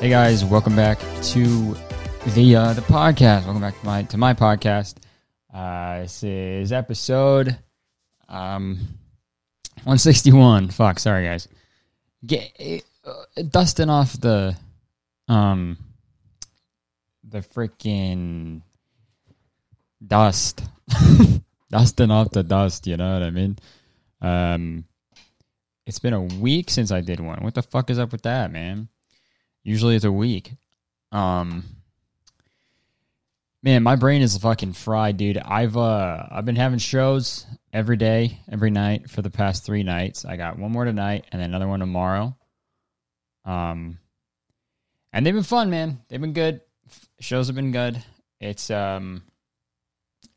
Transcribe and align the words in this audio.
Hey 0.00 0.10
guys, 0.10 0.44
welcome 0.44 0.76
back 0.76 1.00
to 1.00 1.74
the 2.28 2.54
uh, 2.54 2.72
the 2.72 2.82
podcast. 2.82 3.46
Welcome 3.46 3.60
back 3.60 3.80
to 3.80 3.84
my 3.84 4.02
to 4.04 4.16
my 4.16 4.32
podcast. 4.32 4.94
Uh, 5.52 6.02
this 6.02 6.22
is 6.22 6.70
episode 6.70 7.58
um 8.28 8.78
161. 9.78 10.68
Fuck, 10.68 11.00
sorry 11.00 11.24
guys. 11.24 11.48
Get 12.24 12.84
uh, 13.04 13.42
dusting 13.50 13.90
off 13.90 14.12
the 14.20 14.56
um 15.26 15.76
the 17.24 17.40
freaking 17.40 18.62
dust. 20.06 20.62
dusting 21.72 22.12
off 22.12 22.30
the 22.30 22.44
dust, 22.44 22.86
you 22.86 22.96
know 22.96 23.14
what 23.14 23.24
I 23.24 23.30
mean? 23.30 23.58
Um 24.22 24.84
it's 25.86 25.98
been 25.98 26.14
a 26.14 26.22
week 26.22 26.70
since 26.70 26.92
I 26.92 27.00
did 27.00 27.18
one. 27.18 27.42
What 27.42 27.54
the 27.54 27.62
fuck 27.62 27.90
is 27.90 27.98
up 27.98 28.12
with 28.12 28.22
that, 28.22 28.52
man? 28.52 28.88
Usually 29.68 29.96
it's 29.96 30.06
a 30.06 30.12
week. 30.12 30.54
Um 31.12 31.62
Man, 33.62 33.82
my 33.82 33.96
brain 33.96 34.22
is 34.22 34.38
fucking 34.38 34.72
fried, 34.72 35.18
dude. 35.18 35.36
I've 35.36 35.76
uh 35.76 36.26
I've 36.30 36.46
been 36.46 36.56
having 36.56 36.78
shows 36.78 37.44
every 37.70 37.98
day, 37.98 38.40
every 38.50 38.70
night 38.70 39.10
for 39.10 39.20
the 39.20 39.28
past 39.28 39.66
3 39.66 39.82
nights. 39.82 40.24
I 40.24 40.38
got 40.38 40.58
one 40.58 40.72
more 40.72 40.86
tonight 40.86 41.26
and 41.30 41.42
then 41.42 41.50
another 41.50 41.68
one 41.68 41.80
tomorrow. 41.80 42.34
Um 43.44 43.98
and 45.12 45.26
they've 45.26 45.34
been 45.34 45.42
fun, 45.42 45.68
man. 45.68 46.00
They've 46.08 46.20
been 46.20 46.32
good. 46.32 46.62
Shows 47.20 47.48
have 47.48 47.56
been 47.56 47.72
good. 47.72 48.02
It's 48.40 48.70
um 48.70 49.22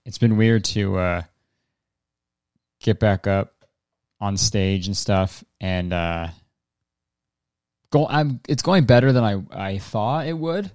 it's 0.03 0.17
been 0.17 0.35
weird 0.35 0.65
to 0.65 0.97
uh 0.97 1.21
get 2.81 2.99
back 2.99 3.27
up 3.27 3.53
on 4.19 4.35
stage 4.35 4.87
and 4.87 4.97
stuff 4.97 5.41
and 5.61 5.93
uh 5.93 6.27
go 7.91 8.07
I'm 8.07 8.39
it's 8.47 8.63
going 8.63 8.85
better 8.85 9.11
than 9.11 9.23
I 9.23 9.41
I 9.51 9.77
thought 9.77 10.27
it 10.27 10.37
would. 10.37 10.71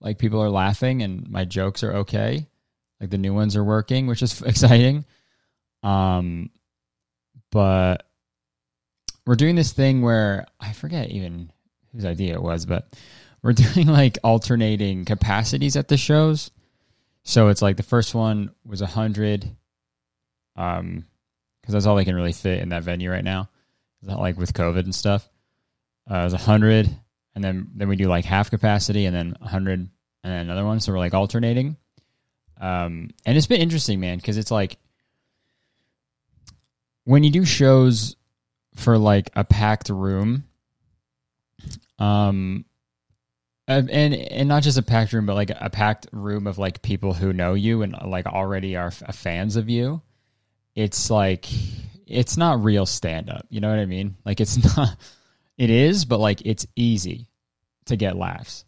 Like 0.00 0.18
people 0.18 0.42
are 0.42 0.50
laughing 0.50 1.02
and 1.02 1.28
my 1.28 1.44
jokes 1.44 1.82
are 1.82 1.98
okay. 1.98 2.46
Like 3.00 3.10
the 3.10 3.18
new 3.18 3.34
ones 3.34 3.56
are 3.56 3.64
working, 3.64 4.06
which 4.06 4.22
is 4.22 4.40
exciting. 4.46 5.04
Um 5.82 6.50
but 7.50 8.06
we're 9.26 9.34
doing 9.34 9.56
this 9.56 9.72
thing 9.72 10.02
where 10.02 10.46
I 10.60 10.72
forget 10.72 11.10
even 11.10 11.50
whose 11.92 12.04
idea 12.04 12.34
it 12.34 12.42
was, 12.42 12.64
but 12.64 12.88
we're 13.42 13.52
doing 13.74 13.86
like 13.88 14.18
alternating 14.22 15.04
capacities 15.04 15.76
at 15.76 15.88
the 15.88 15.96
shows. 15.96 16.50
So 17.24 17.48
it's 17.48 17.62
like 17.62 17.76
the 17.76 17.82
first 17.82 18.14
one 18.14 18.50
was 18.64 18.82
a 18.82 18.86
hundred, 18.86 19.50
um, 20.54 21.04
because 21.60 21.72
that's 21.72 21.86
all 21.86 21.96
they 21.96 22.04
can 22.04 22.14
really 22.14 22.32
fit 22.32 22.60
in 22.60 22.68
that 22.68 22.84
venue 22.84 23.10
right 23.10 23.24
now. 23.24 23.48
Not 24.02 24.20
like 24.20 24.38
with 24.38 24.52
COVID 24.52 24.84
and 24.84 24.94
stuff. 24.94 25.28
Uh, 26.10 26.18
it 26.18 26.24
was 26.24 26.32
a 26.32 26.38
hundred, 26.38 26.88
and 27.34 27.42
then 27.42 27.68
then 27.74 27.88
we 27.88 27.96
do 27.96 28.06
like 28.06 28.24
half 28.24 28.50
capacity, 28.50 29.06
and 29.06 29.14
then 29.14 29.36
a 29.40 29.48
hundred, 29.48 29.80
and 29.80 29.90
then 30.22 30.40
another 30.40 30.64
one. 30.64 30.80
So 30.80 30.92
we're 30.92 30.98
like 30.98 31.14
alternating. 31.14 31.76
Um, 32.60 33.10
and 33.26 33.36
it's 33.36 33.46
been 33.46 33.60
interesting, 33.60 34.00
man, 34.00 34.16
because 34.18 34.38
it's 34.38 34.50
like 34.50 34.78
when 37.04 37.24
you 37.24 37.30
do 37.30 37.44
shows 37.44 38.16
for 38.74 38.98
like 38.98 39.30
a 39.34 39.44
packed 39.44 39.88
room, 39.88 40.44
um, 41.98 42.64
and 43.68 43.90
and 43.90 44.14
and 44.14 44.48
not 44.48 44.62
just 44.62 44.78
a 44.78 44.82
packed 44.82 45.12
room, 45.12 45.26
but 45.26 45.34
like 45.34 45.50
a 45.50 45.70
packed 45.70 46.06
room 46.12 46.46
of 46.46 46.58
like 46.58 46.82
people 46.82 47.12
who 47.14 47.32
know 47.32 47.54
you 47.54 47.82
and 47.82 47.96
like 48.04 48.26
already 48.26 48.76
are 48.76 48.88
f- 48.88 49.14
fans 49.14 49.56
of 49.56 49.68
you. 49.68 50.02
It's 50.74 51.10
like 51.10 51.46
it's 52.06 52.36
not 52.36 52.62
real 52.62 52.86
stand 52.86 53.30
up. 53.30 53.46
You 53.50 53.60
know 53.60 53.70
what 53.70 53.78
I 53.78 53.86
mean? 53.86 54.16
Like 54.24 54.40
it's 54.40 54.76
not. 54.76 54.96
It 55.58 55.70
is, 55.70 56.04
but 56.04 56.20
like 56.20 56.42
it's 56.44 56.66
easy 56.76 57.28
to 57.86 57.96
get 57.96 58.16
laughs. 58.16 58.64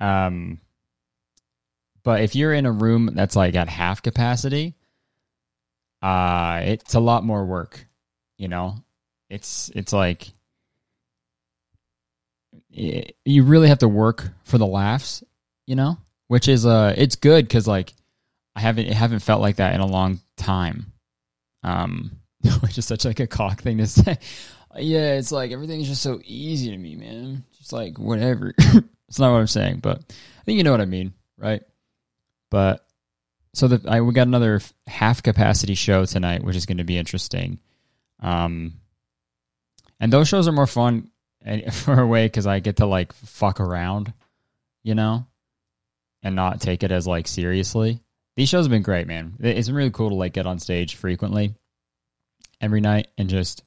Um, 0.00 0.60
but 2.02 2.22
if 2.22 2.34
you're 2.34 2.52
in 2.52 2.66
a 2.66 2.72
room 2.72 3.10
that's 3.14 3.36
like 3.36 3.54
at 3.54 3.68
half 3.68 4.02
capacity, 4.02 4.74
uh, 6.02 6.60
it's 6.64 6.94
a 6.94 7.00
lot 7.00 7.24
more 7.24 7.44
work. 7.44 7.86
You 8.36 8.48
know, 8.48 8.76
it's 9.28 9.70
it's 9.74 9.92
like 9.92 10.28
it, 12.70 13.16
you 13.24 13.42
really 13.42 13.68
have 13.68 13.78
to 13.78 13.88
work 13.88 14.30
for 14.44 14.58
the 14.58 14.66
laughs. 14.66 15.24
You 15.66 15.76
know, 15.76 15.98
which 16.28 16.48
is 16.48 16.64
uh, 16.64 16.94
it's 16.96 17.16
good 17.16 17.46
because 17.46 17.66
like 17.66 17.92
I 18.54 18.60
haven't 18.60 18.88
haven't 18.88 19.20
felt 19.20 19.40
like 19.40 19.56
that 19.56 19.74
in 19.74 19.80
a 19.80 19.86
long 19.86 20.20
time. 20.36 20.92
Um, 21.62 22.12
which 22.60 22.78
is 22.78 22.86
such 22.86 23.04
like 23.04 23.20
a 23.20 23.26
cock 23.26 23.60
thing 23.62 23.78
to 23.78 23.86
say. 23.86 24.18
Yeah, 24.80 25.14
it's 25.14 25.32
like 25.32 25.52
everything's 25.52 25.88
just 25.88 26.02
so 26.02 26.20
easy 26.24 26.70
to 26.70 26.76
me, 26.76 26.96
man. 26.96 27.44
Just 27.56 27.72
like 27.72 27.98
whatever. 27.98 28.54
it's 29.08 29.18
not 29.18 29.32
what 29.32 29.40
I'm 29.40 29.46
saying, 29.46 29.80
but 29.80 29.98
I 30.08 30.44
think 30.44 30.58
you 30.58 30.64
know 30.64 30.70
what 30.70 30.80
I 30.80 30.86
mean, 30.86 31.12
right? 31.36 31.62
But 32.50 32.86
so 33.54 33.68
the 33.68 33.90
I 33.90 34.00
we 34.00 34.12
got 34.12 34.26
another 34.26 34.60
half 34.86 35.22
capacity 35.22 35.74
show 35.74 36.04
tonight, 36.04 36.42
which 36.42 36.56
is 36.56 36.66
going 36.66 36.78
to 36.78 36.84
be 36.84 36.98
interesting. 36.98 37.58
Um, 38.20 38.74
and 40.00 40.12
those 40.12 40.28
shows 40.28 40.48
are 40.48 40.52
more 40.52 40.66
fun 40.66 41.10
for 41.72 42.00
a 42.00 42.06
way 42.06 42.26
because 42.26 42.46
I 42.46 42.60
get 42.60 42.76
to 42.76 42.86
like 42.86 43.12
fuck 43.12 43.60
around, 43.60 44.12
you 44.82 44.94
know, 44.94 45.26
and 46.22 46.36
not 46.36 46.60
take 46.60 46.82
it 46.82 46.92
as 46.92 47.06
like 47.06 47.28
seriously. 47.28 48.00
These 48.36 48.48
shows 48.48 48.66
have 48.66 48.70
been 48.70 48.82
great, 48.82 49.08
man. 49.08 49.34
It's 49.40 49.68
been 49.68 49.76
really 49.76 49.90
cool 49.90 50.10
to 50.10 50.14
like 50.14 50.32
get 50.32 50.46
on 50.46 50.60
stage 50.60 50.94
frequently 50.94 51.54
every 52.60 52.80
night 52.80 53.08
and 53.18 53.28
just 53.28 53.64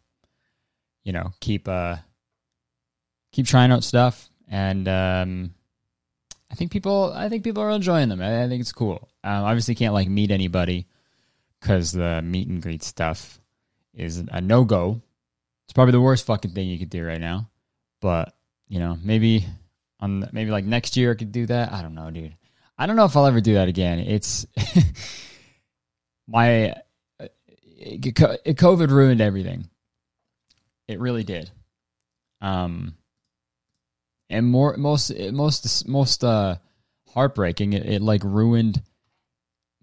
you 1.04 1.12
know 1.12 1.32
keep 1.40 1.68
uh 1.68 1.96
keep 3.32 3.46
trying 3.46 3.72
out 3.72 3.84
stuff 3.84 4.30
and 4.48 4.88
um 4.88 5.54
i 6.52 6.56
think 6.56 6.72
people 6.72 7.12
i 7.16 7.30
think 7.30 7.44
people 7.44 7.64
are 7.64 7.72
enjoying 7.72 8.10
them 8.10 8.22
i, 8.22 8.44
I 8.44 8.48
think 8.48 8.62
it's 8.62 8.72
cool 8.72 9.10
um, 9.24 9.44
obviously 9.44 9.76
can't 9.76 9.94
like 9.94 10.08
meet 10.08 10.32
anybody 10.32 10.88
because 11.60 11.92
the 11.92 12.22
meet 12.22 12.48
and 12.48 12.62
greet 12.62 12.84
stuff 12.84 13.40
is 13.94 14.24
a 14.32 14.42
no-go 14.42 15.02
it's 15.66 15.74
probably 15.74 15.92
the 15.92 16.02
worst 16.02 16.26
fucking 16.26 16.52
thing 16.52 16.68
you 16.68 16.80
could 16.80 16.90
do 16.90 17.06
right 17.06 17.22
now 17.22 17.50
but 18.02 18.34
you 18.68 18.80
know 18.80 18.98
maybe 19.04 19.46
on 20.00 20.28
maybe 20.32 20.52
like 20.52 20.66
next 20.66 20.98
year 20.98 21.12
i 21.12 21.16
could 21.16 21.32
do 21.32 21.46
that 21.46 21.72
i 21.72 21.82
don't 21.82 21.96
know 21.96 22.10
dude 22.10 22.36
i 22.78 22.86
don't 22.86 22.96
know 22.96 23.06
if 23.06 23.16
i'll 23.16 23.26
ever 23.26 23.42
do 23.42 23.56
that 23.56 23.68
again 23.68 24.00
it's 24.00 24.46
my 26.28 26.76
COVID 27.82 28.90
ruined 28.90 29.22
everything. 29.22 29.68
It 30.92 31.00
really 31.00 31.24
did. 31.24 31.50
Um, 32.42 32.96
and 34.30 34.48
more 34.48 34.76
most 34.78 35.12
most 35.32 35.88
most 35.88 36.24
uh 36.24 36.56
heartbreaking. 37.14 37.74
It, 37.74 37.86
it 37.86 38.02
like 38.02 38.24
ruined 38.24 38.82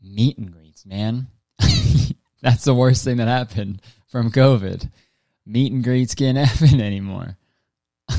meet 0.02 0.38
and 0.38 0.52
greets, 0.52 0.86
man. 0.86 1.28
That's 2.42 2.64
the 2.64 2.74
worst 2.74 3.04
thing 3.04 3.18
that 3.18 3.28
happened 3.28 3.82
from 4.08 4.30
COVID. 4.30 4.90
Meet 5.46 5.72
and 5.72 5.84
greets 5.84 6.14
can't 6.14 6.38
happen 6.46 6.80
anymore. 6.80 7.36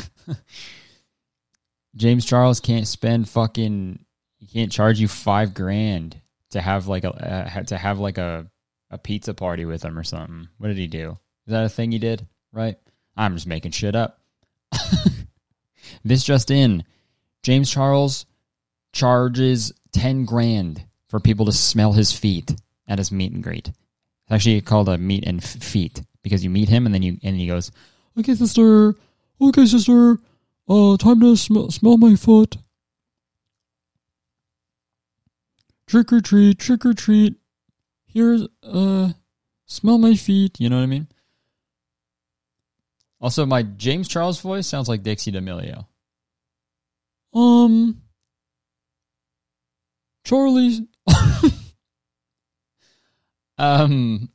James 1.96 2.26
Charles 2.26 2.60
can't 2.60 2.88
spend 2.88 3.30
fucking. 3.30 4.00
He 4.38 4.48
can't 4.48 4.72
charge 4.72 5.00
you 5.00 5.08
five 5.08 5.54
grand 5.54 6.20
to 6.52 6.62
have 6.62 6.88
like 6.88 7.04
a 7.04 7.10
uh, 7.12 7.64
to 7.64 7.78
have 7.78 8.00
like 8.00 8.18
a 8.18 8.48
a 8.90 8.98
pizza 8.98 9.34
party 9.34 9.66
with 9.66 9.84
him 9.84 9.98
or 9.98 10.04
something. 10.04 10.48
What 10.58 10.70
did 10.70 10.78
he 10.78 10.88
do? 10.88 11.18
Is 11.46 11.52
that 11.52 11.66
a 11.66 11.70
thing 11.70 11.92
he 11.92 12.00
did? 12.00 12.26
Right? 12.52 12.78
I'm 13.16 13.36
just 13.36 13.48
making 13.48 13.72
shit 13.72 13.96
up. 13.96 14.20
this 16.04 16.24
just 16.24 16.52
in. 16.52 16.84
James 17.44 17.70
Charles 17.70 18.26
charges 18.94 19.72
10 19.94 20.26
grand 20.26 20.86
for 21.08 21.20
people 21.20 21.46
to 21.46 21.52
smell 21.52 21.94
his 21.94 22.12
feet 22.12 22.54
at 22.88 22.98
his 22.98 23.12
meet 23.12 23.32
and 23.32 23.44
greet. 23.44 23.68
It's 23.68 24.32
actually 24.32 24.62
called 24.62 24.90
a 24.90 24.98
meet 24.98 25.26
and 25.26 25.44
f- 25.44 25.64
feet 25.64 26.02
because 26.24 26.44
you 26.44 26.50
meet 26.50 26.70
him 26.70 26.86
and 26.86 26.94
then 26.94 27.02
you 27.02 27.18
and 27.24 27.36
he 27.36 27.48
goes, 27.48 27.72
"Okay, 28.18 28.36
sister. 28.36 28.96
Okay, 29.42 29.66
sister. 29.66 30.20
Uh 30.68 30.98
time 30.98 31.20
to 31.22 31.36
sm- 31.36 31.70
smell 31.70 31.98
my 31.98 32.16
foot." 32.16 32.58
Trick 35.88 36.14
or 36.14 36.22
treat, 36.22 36.60
trick 36.60 36.86
or 36.86 36.94
treat 36.94 37.40
here's 38.10 38.48
uh 38.64 39.10
smell 39.66 39.98
my 39.98 40.16
feet 40.16 40.60
you 40.60 40.68
know 40.70 40.78
what 40.78 40.84
i 40.84 40.88
mean 40.88 41.08
also 43.22 43.46
my 43.46 43.64
james 43.64 44.08
charles 44.08 44.40
voice 44.42 44.68
sounds 44.68 44.88
like 44.88 45.04
dixie 45.04 45.32
d'amelio 45.32 45.86
um 47.34 48.02
Charli's. 50.26 50.82
um 53.58 54.30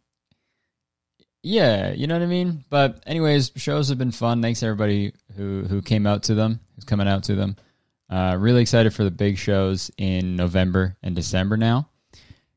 yeah 1.42 1.92
you 1.92 2.06
know 2.06 2.14
what 2.14 2.22
i 2.22 2.26
mean 2.26 2.64
but 2.70 3.02
anyways 3.06 3.52
shows 3.56 3.88
have 3.88 3.98
been 3.98 4.10
fun 4.10 4.42
thanks 4.42 4.62
everybody 4.62 5.12
who 5.36 5.62
who 5.64 5.82
came 5.82 6.06
out 6.06 6.24
to 6.24 6.34
them 6.34 6.60
who's 6.74 6.84
coming 6.84 7.08
out 7.08 7.24
to 7.24 7.34
them 7.34 7.56
uh 8.10 8.36
really 8.38 8.62
excited 8.62 8.92
for 8.94 9.04
the 9.04 9.10
big 9.10 9.38
shows 9.38 9.90
in 9.98 10.36
november 10.36 10.96
and 11.02 11.14
december 11.14 11.56
now 11.56 11.88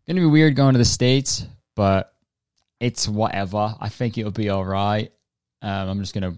Gonna 0.08 0.22
be 0.22 0.26
weird 0.26 0.56
going 0.56 0.72
to 0.72 0.78
the 0.78 0.86
states, 0.86 1.46
but 1.76 2.14
it's 2.80 3.10
whatever. 3.10 3.76
I 3.78 3.90
think 3.90 4.18
it'll 4.18 4.32
be 4.32 4.48
all 4.50 4.64
right. 4.64 5.12
Um, 5.62 5.90
I'm 5.90 6.00
just 6.00 6.14
gonna 6.14 6.38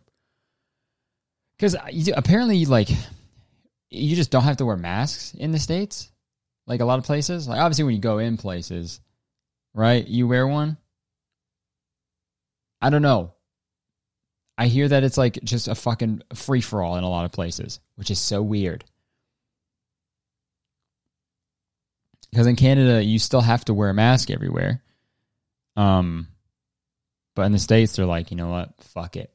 because 1.58 1.76
apparently, 2.16 2.66
like 2.66 2.90
you 3.90 4.16
just 4.16 4.32
don't 4.32 4.44
have 4.44 4.58
to 4.58 4.66
wear 4.66 4.78
masks 4.78 5.34
in 5.34 5.52
the 5.52 5.60
states, 5.60 6.12
like 6.68 6.80
a 6.80 6.86
lot 6.86 7.00
of 7.00 7.06
places. 7.06 7.48
Like 7.48 7.60
obviously, 7.60 7.84
when 7.84 7.96
you 7.96 8.02
go 8.02 8.20
in 8.20 8.38
places, 8.38 9.02
right, 9.74 10.06
you 10.08 10.28
wear 10.28 10.48
one. 10.48 10.78
I 12.82 12.90
don't 12.90 13.02
know. 13.02 13.34
I 14.58 14.68
hear 14.68 14.88
that 14.88 15.04
it's 15.04 15.18
like 15.18 15.40
just 15.44 15.68
a 15.68 15.76
fucking 15.76 16.22
free 16.34 16.62
for 16.62 16.82
all 16.82 16.98
in 16.98 17.04
a 17.04 17.10
lot 17.10 17.26
of 17.26 17.32
places, 17.32 17.80
which 17.96 18.12
is 18.12 18.20
so 18.20 18.42
weird. 18.42 18.86
Because 22.30 22.46
in 22.46 22.56
Canada, 22.56 23.04
you 23.04 23.20
still 23.20 23.42
have 23.42 23.66
to 23.66 23.74
wear 23.74 23.90
a 23.90 23.94
mask 23.94 24.30
everywhere. 24.30 24.84
Um, 25.76 26.28
but 27.40 27.46
in 27.46 27.54
the 27.54 27.58
states, 27.60 27.96
they're 27.96 28.06
like, 28.06 28.32
you 28.32 28.36
know 28.36 28.50
what? 28.50 28.74
Fuck 28.82 29.16
it. 29.16 29.32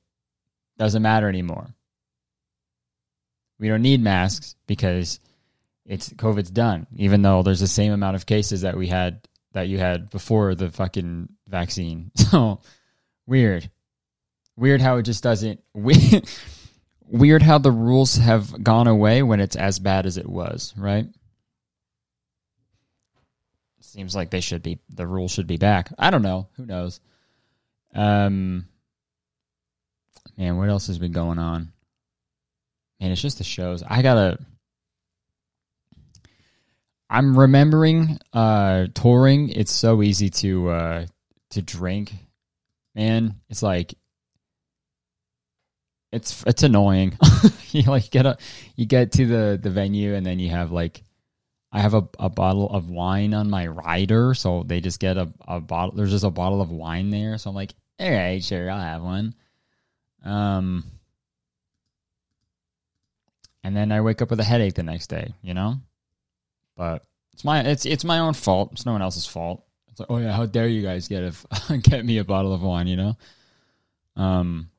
Doesn't 0.77 1.01
matter 1.01 1.27
anymore. 1.27 1.75
We 3.59 3.69
don't 3.69 3.81
need 3.81 4.03
masks 4.03 4.57
because 4.67 5.21
it's 5.87 6.11
COVID's 6.11 6.51
done. 6.51 6.87
Even 6.97 7.23
though 7.23 7.43
there's 7.43 7.61
the 7.61 7.67
same 7.67 7.93
amount 7.93 8.17
of 8.17 8.27
cases 8.27 8.61
that 8.61 8.77
we 8.77 8.89
had 8.89 9.27
that 9.53 9.69
you 9.69 9.79
had 9.79 10.11
before 10.11 10.55
the 10.55 10.71
fucking 10.71 11.31
vaccine. 11.49 12.11
So 12.31 12.61
weird, 13.27 13.71
weird 14.55 14.83
how 14.83 14.99
it 14.99 15.05
just 15.05 15.23
doesn't. 15.23 15.65
Weird, 15.73 16.29
weird 17.07 17.41
how 17.41 17.57
the 17.57 17.73
rules 17.73 18.17
have 18.17 18.63
gone 18.63 18.87
away 18.87 19.23
when 19.23 19.41
it's 19.41 19.57
as 19.57 19.79
bad 19.79 20.05
as 20.05 20.19
it 20.19 20.29
was. 20.29 20.75
Right. 20.77 21.07
Seems 23.81 24.15
like 24.15 24.29
they 24.29 24.43
should 24.43 24.63
be. 24.63 24.79
The 24.91 25.07
rules 25.07 25.33
should 25.33 25.47
be 25.47 25.57
back. 25.57 25.91
I 25.99 26.11
don't 26.11 26.21
know. 26.21 26.49
Who 26.59 26.67
knows? 26.67 27.01
Um, 27.95 28.67
man, 30.37 30.57
what 30.57 30.69
else 30.69 30.89
has 30.89 30.99
been 30.99 31.13
going 31.13 31.39
on? 31.39 31.73
Man, 33.01 33.11
it's 33.11 33.23
just 33.23 33.39
the 33.39 33.45
shows. 33.45 33.83
I 33.87 34.03
gotta. 34.03 34.39
I'm 37.09 37.39
remembering 37.39 38.19
uh 38.33 38.87
touring. 38.95 39.51
It's 39.51 39.73
so 39.73 40.03
easy 40.03 40.31
to 40.31 40.71
uh 40.71 41.07
to 41.51 41.63
drink. 41.63 42.13
Man, 42.95 43.41
it's 43.49 43.63
like 43.63 43.95
it's 46.13 46.45
it's 46.47 46.63
annoying. 46.63 47.19
you 47.71 47.83
like 47.83 48.11
get 48.11 48.27
a 48.27 48.39
you 48.77 48.87
get 48.87 49.13
to 49.13 49.27
the 49.27 49.59
the 49.61 49.71
venue 49.71 50.15
and 50.15 50.25
then 50.25 50.39
you 50.39 50.51
have 50.51 50.73
like 50.73 51.03
I 51.73 51.81
have 51.81 51.95
a, 51.95 52.09
a 52.21 52.31
bottle 52.31 52.71
of 52.71 52.89
wine 52.89 53.35
on 53.35 53.51
my 53.51 53.67
rider, 53.67 54.33
so 54.35 54.63
they 54.65 54.81
just 54.81 55.01
get 55.01 55.17
a, 55.17 55.33
a 55.47 55.61
bottle 55.61 55.97
there's 55.97 56.13
just 56.13 56.25
a 56.25 56.31
bottle 56.31 56.61
of 56.61 56.71
wine 56.71 57.11
there. 57.11 57.37
So 57.37 57.51
I'm 57.51 57.57
like, 57.57 57.75
all 58.01 58.11
right, 58.11 58.43
sure, 58.43 58.71
I'll 58.71 58.81
have 58.81 59.03
one. 59.03 59.35
Um, 60.25 60.85
and 63.63 63.77
then 63.77 63.93
I 63.93 64.01
wake 64.01 64.21
up 64.23 64.31
with 64.31 64.41
a 64.41 64.45
headache 64.45 64.75
the 64.75 64.83
next 64.83 65.09
day, 65.09 65.35
you 65.43 65.55
know. 65.55 65.77
But 66.77 67.05
it's 67.33 67.45
my 67.45 67.61
it's 67.61 67.87
it's 67.87 68.05
my 68.05 68.19
own 68.19 68.35
fault. 68.35 68.71
It's 68.73 68.87
no 68.87 68.93
one 68.93 69.03
else's 69.03 69.27
fault. 69.27 69.65
It's 69.91 70.01
like, 70.01 70.11
oh 70.11 70.19
yeah, 70.19 70.33
how 70.33 70.47
dare 70.47 70.67
you 70.67 70.83
guys 70.83 71.09
get 71.09 71.23
a 71.23 71.79
get 71.83 72.05
me 72.05 72.19
a 72.19 72.25
bottle 72.25 72.53
of 72.53 72.63
wine, 72.63 72.87
you 72.87 72.97
know? 72.97 73.17
Um. 74.17 74.71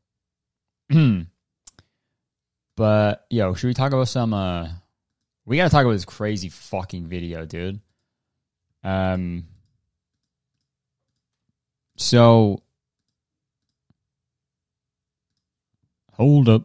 but 2.75 3.25
yo, 3.29 3.53
should 3.53 3.67
we 3.67 3.73
talk 3.73 3.94
about 3.94 4.07
some? 4.07 4.33
uh 4.33 4.67
We 5.45 5.57
gotta 5.57 5.69
talk 5.69 5.83
about 5.83 5.94
this 5.94 6.06
crazy 6.06 6.50
fucking 6.50 7.07
video, 7.07 7.45
dude. 7.45 7.79
Um. 8.83 9.45
So 11.97 12.62
Hold 16.17 16.47
up. 16.47 16.63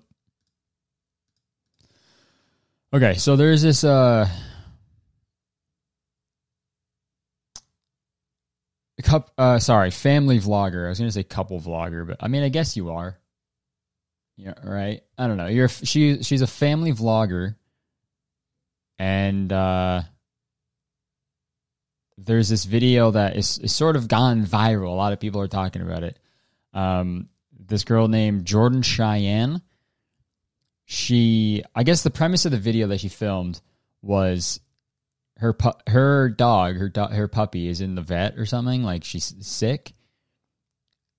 Okay, 2.93 3.15
so 3.15 3.37
there's 3.37 3.63
this 3.63 3.85
uh 3.85 4.29
cup 9.03 9.33
uh 9.39 9.59
sorry, 9.59 9.91
family 9.91 10.39
vlogger. 10.39 10.87
I 10.87 10.89
was 10.89 10.99
going 10.99 11.09
to 11.09 11.13
say 11.13 11.23
couple 11.23 11.61
vlogger, 11.61 12.07
but 12.07 12.19
I 12.21 12.29
mean 12.29 12.43
I 12.43 12.49
guess 12.49 12.77
you 12.77 12.91
are. 12.91 13.19
Yeah, 14.37 14.55
right? 14.63 15.03
I 15.19 15.27
don't 15.27 15.37
know. 15.37 15.47
You're 15.47 15.69
she 15.69 16.23
she's 16.23 16.43
a 16.43 16.47
family 16.47 16.93
vlogger 16.93 17.57
and 18.99 19.53
uh 19.53 20.03
there's 22.19 22.49
this 22.49 22.67
video 22.67 23.11
that 23.13 23.37
is, 23.37 23.59
is 23.59 23.75
sort 23.75 23.97
of 23.97 24.07
gone 24.07 24.45
viral. 24.45 24.89
A 24.89 24.95
lot 24.95 25.13
of 25.13 25.21
people 25.21 25.41
are 25.41 25.49
talking 25.49 25.83
about 25.83 26.05
it. 26.05 26.19
Um 26.73 27.29
this 27.71 27.85
girl 27.85 28.09
named 28.09 28.45
Jordan 28.45 28.83
Cheyenne. 28.83 29.63
She, 30.85 31.63
I 31.75 31.85
guess, 31.85 32.03
the 32.03 32.11
premise 32.11 32.45
of 32.45 32.51
the 32.51 32.59
video 32.59 32.89
that 32.89 33.01
she 33.01 33.09
filmed 33.09 33.61
was 34.03 34.61
her 35.39 35.53
pu- 35.53 35.79
her 35.87 36.29
dog, 36.29 36.77
her 36.77 36.89
do- 36.89 37.05
her 37.05 37.29
puppy, 37.29 37.69
is 37.69 37.81
in 37.81 37.95
the 37.95 38.03
vet 38.03 38.37
or 38.37 38.45
something. 38.45 38.83
Like 38.83 39.05
she's 39.05 39.35
sick, 39.41 39.95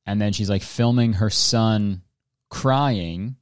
and 0.05 0.21
then 0.21 0.33
she's 0.33 0.49
like 0.49 0.61
filming 0.61 1.13
her 1.13 1.29
son 1.29 2.03
crying 2.49 3.37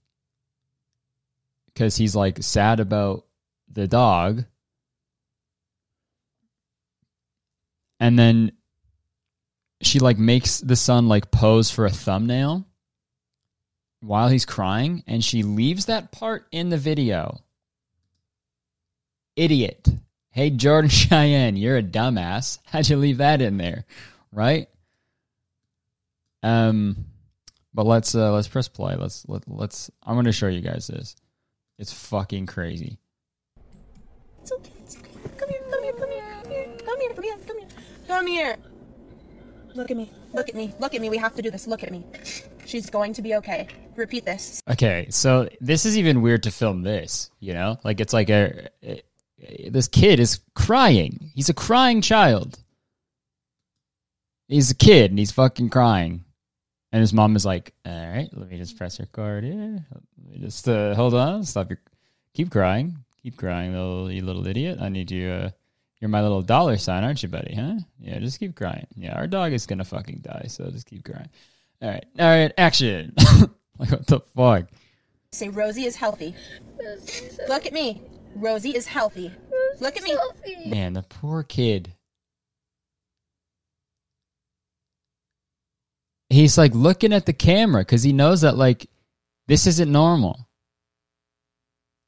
because 1.73 1.97
he's 1.97 2.15
like 2.15 2.43
sad 2.43 2.79
about 2.79 3.25
the 3.67 3.87
dog. 3.87 4.45
And 7.99 8.17
then 8.17 8.51
she 9.81 9.99
like 9.99 10.17
makes 10.17 10.59
the 10.59 10.75
son 10.75 11.07
like 11.07 11.31
pose 11.31 11.71
for 11.71 11.85
a 11.85 11.91
thumbnail 11.91 12.68
while 14.01 14.29
he's 14.29 14.45
crying, 14.45 15.03
and 15.07 15.23
she 15.23 15.43
leaves 15.43 15.85
that 15.85 16.11
part 16.11 16.47
in 16.51 16.69
the 16.69 16.77
video. 16.77 17.41
Idiot. 19.35 19.87
Hey, 20.31 20.49
Jordan 20.49 20.89
Cheyenne, 20.89 21.55
you're 21.55 21.77
a 21.77 21.83
dumbass. 21.83 22.59
How'd 22.65 22.89
you 22.89 22.97
leave 22.97 23.17
that 23.17 23.41
in 23.41 23.57
there? 23.57 23.85
Right? 24.31 24.67
Um, 26.43 27.05
but 27.73 27.85
let's 27.85 28.15
uh 28.15 28.31
let's 28.31 28.47
press 28.47 28.67
play. 28.67 28.95
Let's 28.95 29.27
let, 29.27 29.43
let's 29.47 29.91
I'm 30.03 30.15
gonna 30.15 30.31
show 30.31 30.47
you 30.47 30.61
guys 30.61 30.87
this. 30.87 31.15
It's 31.77 31.91
fucking 31.91 32.45
crazy. 32.45 32.99
It's 34.41 34.51
okay, 34.51 34.71
it's 34.79 34.97
okay. 34.97 35.11
Come 35.37 35.49
here, 35.49 35.61
come 35.69 35.83
here, 35.83 35.93
come 35.93 36.09
here, 36.09 36.25
come 36.43 36.51
here, 36.51 36.77
come 36.85 36.99
here, 36.99 37.13
come 37.13 37.23
here, 37.23 37.37
come 37.45 37.57
here. 37.59 37.67
Come 38.07 38.27
here. 38.27 38.57
Look 39.75 39.91
at 39.91 39.97
me. 39.97 40.09
Look 40.33 40.49
at 40.49 40.55
me. 40.55 40.73
Look 40.79 40.95
at 40.95 41.01
me. 41.01 41.09
We 41.09 41.17
have 41.17 41.35
to 41.35 41.41
do 41.41 41.51
this. 41.51 41.67
Look 41.67 41.83
at 41.83 41.91
me. 41.91 42.03
She's 42.69 42.91
going 42.91 43.13
to 43.13 43.23
be 43.23 43.33
okay. 43.33 43.67
Repeat 43.95 44.25
this. 44.25 44.61
Okay, 44.69 45.07
so 45.09 45.49
this 45.59 45.87
is 45.87 45.97
even 45.97 46.21
weird 46.21 46.43
to 46.43 46.51
film 46.51 46.83
this, 46.83 47.31
you 47.39 47.55
know? 47.55 47.79
Like 47.83 47.99
it's 47.99 48.13
like 48.13 48.29
a, 48.29 48.69
this 49.71 49.87
kid 49.87 50.19
is 50.19 50.41
crying. 50.53 51.31
He's 51.33 51.49
a 51.49 51.53
crying 51.55 52.01
child. 52.01 52.59
He's 54.47 54.69
a 54.69 54.75
kid 54.75 55.09
and 55.09 55.17
he's 55.17 55.31
fucking 55.31 55.71
crying. 55.71 56.25
And 56.91 57.01
his 57.01 57.11
mom 57.11 57.35
is 57.35 57.45
like, 57.45 57.73
"All 57.85 57.91
right, 57.91 58.29
let 58.33 58.49
me 58.49 58.57
just 58.57 58.77
press 58.77 58.99
record 58.99 59.43
here. 59.43 59.85
Let 59.91 60.31
me 60.31 60.39
just 60.39 60.67
uh, 60.67 60.93
hold 60.95 61.13
on, 61.13 61.43
stop 61.43 61.69
your 61.69 61.79
keep 62.33 62.51
crying. 62.51 62.97
Keep 63.21 63.37
crying, 63.37 63.73
little 63.73 64.11
you 64.11 64.23
little 64.23 64.45
idiot. 64.47 64.79
I 64.81 64.89
need 64.89 65.11
you 65.11 65.29
uh 65.29 65.49
you're 65.99 66.09
my 66.09 66.21
little 66.21 66.41
dollar 66.41 66.77
sign, 66.77 67.03
aren't 67.03 67.21
you, 67.21 67.29
buddy? 67.29 67.53
Huh? 67.53 67.75
Yeah, 67.99 68.17
just 68.19 68.39
keep 68.39 68.55
crying. 68.55 68.87
Yeah, 68.95 69.15
our 69.15 69.27
dog 69.27 69.53
is 69.53 69.67
gonna 69.67 69.85
fucking 69.85 70.21
die, 70.23 70.45
so 70.47 70.69
just 70.71 70.87
keep 70.87 71.03
crying. 71.03 71.29
All 71.81 71.89
right, 71.89 72.05
all 72.19 72.27
right, 72.27 72.51
action. 72.57 73.13
like 73.79 73.91
what 73.91 74.07
the 74.07 74.19
fuck? 74.35 74.67
Say 75.31 75.49
Rosie 75.49 75.85
is 75.85 75.95
healthy. 75.95 76.35
Look 77.47 77.65
at 77.65 77.73
me. 77.73 78.01
Rosie 78.35 78.75
is 78.75 78.87
healthy. 78.87 79.31
Look 79.79 79.95
at 79.95 80.03
me. 80.03 80.15
Man, 80.65 80.93
the 80.93 81.03
poor 81.03 81.43
kid. 81.43 81.93
He's 86.29 86.57
like 86.57 86.73
looking 86.75 87.13
at 87.13 87.25
the 87.25 87.33
camera 87.33 87.81
because 87.81 88.03
he 88.03 88.13
knows 88.13 88.41
that 88.41 88.57
like 88.57 88.87
this 89.47 89.65
isn't 89.65 89.91
normal. 89.91 90.47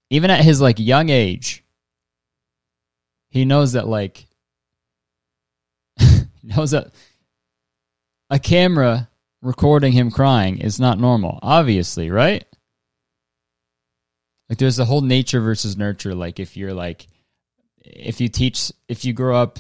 Even 0.10 0.30
at 0.30 0.44
his 0.44 0.60
like 0.60 0.80
young 0.80 1.10
age, 1.10 1.64
he 3.30 3.46
knows 3.46 3.72
that 3.72 3.88
like 3.88 4.28
he 5.98 6.26
knows 6.44 6.72
that 6.72 6.92
a 8.30 8.38
camera 8.38 9.10
recording 9.42 9.94
him 9.94 10.12
crying 10.12 10.60
is 10.60 10.80
not 10.80 11.00
normal, 11.00 11.40
obviously, 11.42 12.10
right? 12.10 12.46
Like 14.50 14.58
there's 14.58 14.76
the 14.76 14.86
whole 14.86 15.02
nature 15.02 15.40
versus 15.42 15.78
nurture. 15.78 16.14
Like 16.14 16.40
if 16.40 16.58
you're 16.58 16.74
like, 16.74 17.08
if 17.78 18.22
you 18.22 18.28
teach, 18.28 18.72
if 18.88 19.06
you 19.06 19.14
grow 19.14 19.36
up, 19.36 19.60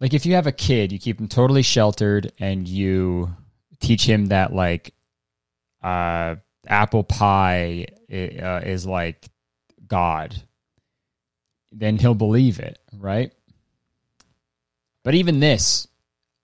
like 0.00 0.14
if 0.14 0.26
you 0.26 0.34
have 0.34 0.46
a 0.46 0.52
kid, 0.52 0.92
you 0.92 0.98
keep 0.98 1.20
him 1.20 1.28
totally 1.28 1.62
sheltered 1.62 2.32
and 2.38 2.66
you 2.66 3.30
teach 3.80 4.08
him 4.08 4.26
that 4.26 4.52
like, 4.52 4.94
uh, 5.82 6.36
apple 6.66 7.04
pie 7.04 7.86
uh, 8.10 8.60
is 8.64 8.86
like 8.86 9.26
God, 9.86 10.40
then 11.70 11.98
he'll 11.98 12.14
believe 12.14 12.60
it, 12.60 12.78
right? 12.96 13.32
But 15.04 15.14
even 15.14 15.40
this, 15.40 15.86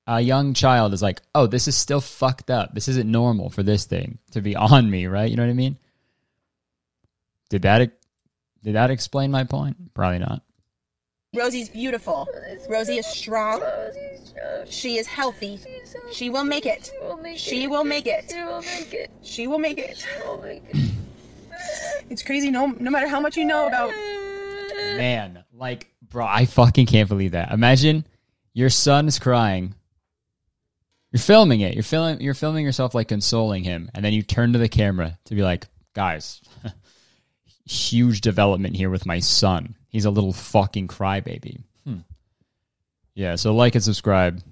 a 0.08 0.20
young 0.22 0.54
child 0.54 0.94
is 0.94 1.02
like, 1.02 1.20
oh, 1.34 1.46
this 1.46 1.68
is 1.68 1.76
still 1.76 2.00
fucked 2.00 2.50
up. 2.50 2.74
This 2.74 2.88
isn't 2.88 3.08
normal 3.08 3.50
for 3.50 3.62
this 3.62 3.84
thing 3.84 4.18
to 4.30 4.40
be 4.40 4.56
on 4.56 4.90
me, 4.90 5.06
right? 5.06 5.30
You 5.30 5.36
know 5.36 5.44
what 5.44 5.50
I 5.50 5.54
mean? 5.54 5.76
Did 7.50 7.62
that 7.62 7.92
Did 8.64 8.74
that 8.74 8.90
explain 8.90 9.30
my 9.30 9.44
point? 9.44 9.94
Probably 9.94 10.18
not. 10.18 10.42
Rosie's 11.36 11.68
beautiful. 11.68 12.26
Rosie 12.70 12.96
is 12.96 13.06
strong. 13.06 13.62
She 14.70 14.96
is 14.96 15.06
healthy. 15.06 15.60
She 16.10 16.30
will 16.30 16.44
make 16.44 16.64
it. 16.64 16.90
She 17.36 17.66
will 17.66 17.84
make 17.84 18.06
it. 18.06 18.32
She 19.22 19.46
will 19.46 19.58
make 19.58 19.78
it. 19.78 20.06
It's 22.08 22.22
crazy. 22.22 22.50
No, 22.50 22.68
no 22.80 22.90
matter 22.90 23.08
how 23.08 23.20
much 23.20 23.36
you 23.36 23.44
know 23.44 23.66
about. 23.66 23.90
Man, 24.96 25.44
like, 25.52 25.88
bro, 26.00 26.24
I 26.26 26.46
fucking 26.46 26.86
can't 26.86 27.10
believe 27.10 27.32
that. 27.32 27.52
Imagine 27.52 28.06
your 28.54 28.70
son 28.70 29.06
is 29.06 29.18
crying. 29.18 29.74
You're 31.12 31.20
filming 31.20 31.60
it. 31.60 31.74
You're 31.74 31.82
filming. 31.82 32.20
You're 32.20 32.34
filming 32.34 32.64
yourself 32.64 32.94
like 32.94 33.08
consoling 33.08 33.64
him, 33.64 33.90
and 33.94 34.04
then 34.04 34.12
you 34.12 34.22
turn 34.22 34.52
to 34.52 34.58
the 34.58 34.68
camera 34.68 35.18
to 35.24 35.34
be 35.34 35.42
like, 35.42 35.66
"Guys, 35.94 36.42
huge 37.64 38.20
development 38.20 38.76
here 38.76 38.90
with 38.90 39.06
my 39.06 39.20
son. 39.20 39.74
He's 39.88 40.04
a 40.04 40.10
little 40.10 40.32
fucking 40.32 40.88
crybaby." 40.88 41.62
Hmm. 41.84 41.98
Yeah. 43.14 43.36
So 43.36 43.54
like 43.54 43.74
and 43.74 43.84
subscribe. 43.84 44.42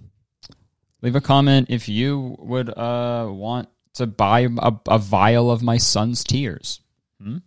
Leave 1.03 1.17
a 1.17 1.21
comment 1.21 1.67
if 1.69 1.89
you 1.89 2.37
would 2.39 2.71
uh, 2.71 3.29
want 3.31 3.69
to 3.95 4.07
buy 4.07 4.41
a, 4.41 4.73
a 4.89 4.99
vial 4.99 5.51
of 5.51 5.63
my 5.63 5.77
son's 5.77 6.25
tears. 6.25 6.81
Hmm? 7.23 7.39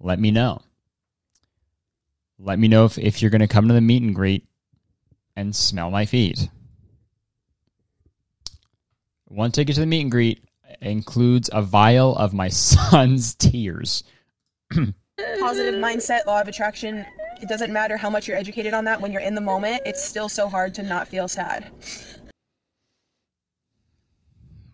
Let 0.00 0.18
me 0.18 0.30
know. 0.30 0.62
Let 2.38 2.58
me 2.58 2.68
know 2.68 2.84
if, 2.84 2.98
if 2.98 3.20
you're 3.20 3.30
going 3.30 3.40
to 3.40 3.48
come 3.48 3.68
to 3.68 3.74
the 3.74 3.80
meet 3.80 4.02
and 4.02 4.14
greet 4.14 4.46
and 5.36 5.54
smell 5.54 5.90
my 5.90 6.06
feet. 6.06 6.48
One 9.28 9.52
ticket 9.52 9.74
to 9.74 9.82
the 9.82 9.86
meet 9.86 10.00
and 10.00 10.10
greet 10.10 10.42
includes 10.80 11.50
a 11.52 11.60
vial 11.60 12.16
of 12.16 12.32
my 12.32 12.48
son's 12.48 13.34
tears. 13.34 14.02
positive 14.70 15.74
mindset, 15.74 16.26
law 16.26 16.40
of 16.40 16.48
attraction. 16.48 17.04
It 17.40 17.48
doesn't 17.48 17.72
matter 17.72 17.96
how 17.96 18.10
much 18.10 18.26
you're 18.26 18.36
educated 18.36 18.72
on 18.72 18.84
that. 18.84 19.00
When 19.00 19.12
you're 19.12 19.20
in 19.20 19.34
the 19.34 19.40
moment, 19.40 19.82
it's 19.84 20.02
still 20.02 20.28
so 20.28 20.48
hard 20.48 20.74
to 20.74 20.82
not 20.82 21.08
feel 21.08 21.28
sad. 21.28 21.70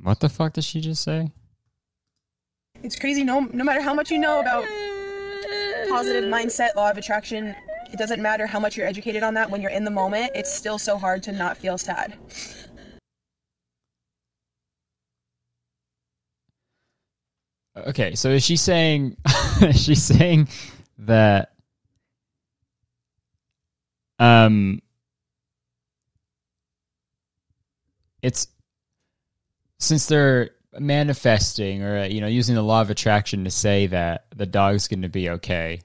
What 0.01 0.21
the 0.21 0.29
fuck 0.29 0.53
did 0.53 0.65
she 0.65 0.81
just 0.81 1.03
say? 1.03 1.33
It's 2.83 2.97
crazy. 2.97 3.25
No, 3.25 3.41
no 3.41 3.65
matter 3.65 3.81
how 3.81 3.95
much 3.95 4.11
you 4.11 4.19
know 4.19 4.41
about 4.41 4.65
positive 5.89 6.25
mindset, 6.25 6.77
law 6.77 6.91
of 6.91 6.99
attraction. 6.99 7.55
It 7.93 7.99
doesn't 7.99 8.21
matter 8.21 8.47
how 8.47 8.61
much 8.61 8.77
you're 8.77 8.87
educated 8.87 9.23
on 9.23 9.35
that. 9.35 9.51
When 9.51 9.61
you're 9.61 9.71
in 9.71 9.85
the 9.85 9.91
moment, 9.91 10.33
it's 10.35 10.53
still 10.53 10.79
so 10.79 10.97
hard 10.97 11.23
to 11.25 11.33
not 11.33 11.57
feel 11.57 11.79
sad. 11.79 12.17
Okay, 17.77 18.15
so 18.15 18.31
is 18.31 18.45
she 18.45 18.57
saying 18.57 19.17
is 19.63 19.83
she 19.83 19.95
saying 19.95 20.49
that 20.99 21.53
um 24.19 24.81
it's 28.23 28.47
since 29.81 30.07
they're 30.07 30.51
manifesting 30.79 31.83
or 31.83 32.05
you 32.07 32.21
know 32.21 32.27
using 32.27 32.55
the 32.55 32.63
law 32.63 32.81
of 32.81 32.91
attraction 32.91 33.45
to 33.45 33.51
say 33.51 33.87
that 33.89 34.27
the 34.35 34.47
dog's 34.47 34.89
going 34.89 35.03
to 35.03 35.09
be 35.09 35.31
okay 35.31 35.81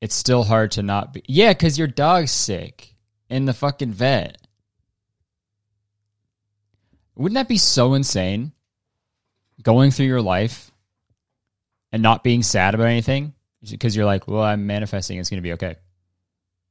it's 0.00 0.14
still 0.14 0.44
hard 0.44 0.72
to 0.72 0.82
not 0.82 1.12
be 1.12 1.22
yeah 1.26 1.52
because 1.52 1.78
your 1.78 1.88
dog's 1.88 2.30
sick 2.30 2.94
in 3.28 3.46
the 3.46 3.52
fucking 3.52 3.92
vet. 3.92 4.38
Wouldn't 7.16 7.34
that 7.34 7.48
be 7.48 7.58
so 7.58 7.94
insane 7.94 8.52
going 9.62 9.90
through 9.90 10.06
your 10.06 10.22
life 10.22 10.70
and 11.92 12.02
not 12.02 12.24
being 12.24 12.42
sad 12.42 12.74
about 12.74 12.86
anything 12.86 13.32
because 13.70 13.96
you're 13.96 14.04
like 14.04 14.28
well 14.28 14.42
i'm 14.42 14.66
manifesting 14.66 15.18
it's 15.18 15.30
going 15.30 15.38
to 15.38 15.42
be 15.42 15.52
okay 15.52 15.76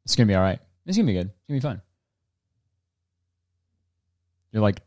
it's 0.06 0.16
going 0.16 0.28
to 0.28 0.32
be 0.32 0.36
all 0.36 0.44
right 0.44 0.60
it's 0.86 0.98
going 0.98 1.08
to 1.08 1.12
be 1.12 1.18
good 1.18 1.28
it's 1.28 1.48
going 1.48 1.60
to 1.60 1.66
be 1.66 1.70
fun 1.70 1.82
you're 4.52 4.62
like 4.62 4.82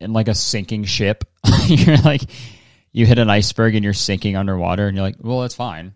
in 0.00 0.12
like 0.12 0.28
a 0.28 0.34
sinking 0.34 0.84
ship. 0.84 1.24
you're 1.66 1.96
like 1.98 2.22
you 2.92 3.06
hit 3.06 3.18
an 3.18 3.30
iceberg 3.30 3.74
and 3.74 3.84
you're 3.84 3.94
sinking 3.94 4.36
underwater 4.36 4.88
and 4.88 4.96
you're 4.96 5.06
like, 5.06 5.16
well, 5.20 5.44
it's 5.44 5.54
fine. 5.54 5.94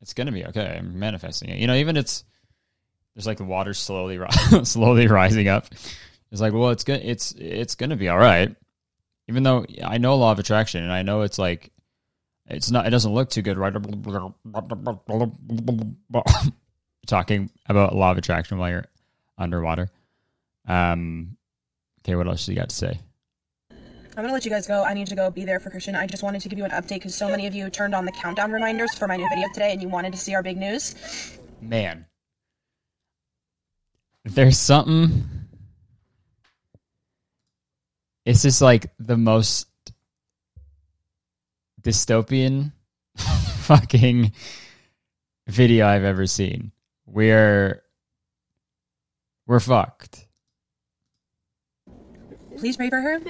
It's 0.00 0.14
gonna 0.14 0.32
be 0.32 0.46
okay. 0.46 0.76
I'm 0.78 0.98
manifesting 0.98 1.50
it. 1.50 1.58
You 1.58 1.66
know, 1.66 1.74
even 1.74 1.96
it's 1.96 2.24
there's 3.14 3.26
like 3.26 3.38
the 3.38 3.44
water 3.44 3.74
slowly 3.74 4.18
slowly 4.64 5.08
rising 5.08 5.48
up. 5.48 5.66
It's 6.30 6.40
like, 6.40 6.52
well, 6.52 6.70
it's 6.70 6.84
good. 6.84 7.00
It's 7.02 7.32
it's 7.32 7.74
gonna 7.74 7.96
be 7.96 8.08
all 8.08 8.18
right. 8.18 8.54
Even 9.28 9.42
though 9.42 9.66
I 9.84 9.98
know 9.98 10.16
law 10.16 10.32
of 10.32 10.38
attraction 10.38 10.82
and 10.82 10.92
I 10.92 11.02
know 11.02 11.22
it's 11.22 11.38
like 11.38 11.70
it's 12.46 12.70
not. 12.70 12.86
It 12.86 12.90
doesn't 12.90 13.12
look 13.12 13.30
too 13.30 13.42
good, 13.42 13.58
right? 13.58 13.74
Talking 17.06 17.50
about 17.66 17.94
law 17.94 18.10
of 18.10 18.18
attraction 18.18 18.58
while 18.58 18.70
you're 18.70 18.86
underwater. 19.38 19.88
Um, 20.66 21.38
Okay, 22.08 22.16
what 22.16 22.26
else 22.26 22.46
do 22.46 22.52
you 22.52 22.58
got 22.58 22.70
to 22.70 22.74
say? 22.74 22.98
I'm 23.70 24.24
gonna 24.24 24.32
let 24.32 24.46
you 24.46 24.50
guys 24.50 24.66
go. 24.66 24.82
I 24.82 24.94
need 24.94 25.08
to 25.08 25.14
go 25.14 25.30
be 25.30 25.44
there 25.44 25.60
for 25.60 25.68
Christian. 25.68 25.94
I 25.94 26.06
just 26.06 26.22
wanted 26.22 26.40
to 26.40 26.48
give 26.48 26.58
you 26.58 26.64
an 26.64 26.70
update 26.70 26.94
because 26.94 27.14
so 27.14 27.28
many 27.28 27.46
of 27.46 27.54
you 27.54 27.68
turned 27.68 27.94
on 27.94 28.06
the 28.06 28.12
countdown 28.12 28.50
reminders 28.50 28.94
for 28.94 29.06
my 29.06 29.16
new 29.16 29.28
video 29.28 29.46
today 29.52 29.72
and 29.72 29.82
you 29.82 29.88
wanted 29.88 30.12
to 30.12 30.18
see 30.18 30.34
our 30.34 30.42
big 30.42 30.56
news. 30.56 30.94
Man, 31.60 32.06
there's 34.24 34.58
something. 34.58 35.22
It's 38.28 38.42
just 38.42 38.60
like 38.60 38.92
the 38.98 39.16
most 39.16 39.68
dystopian 41.80 42.72
fucking 43.16 44.32
video 45.46 45.86
I've 45.86 46.04
ever 46.04 46.26
seen. 46.26 46.72
We're 47.06 47.82
we're 49.46 49.60
fucked 49.60 50.28
please 52.58 52.76
pray 52.76 52.90
for 52.90 53.00
her. 53.00 53.20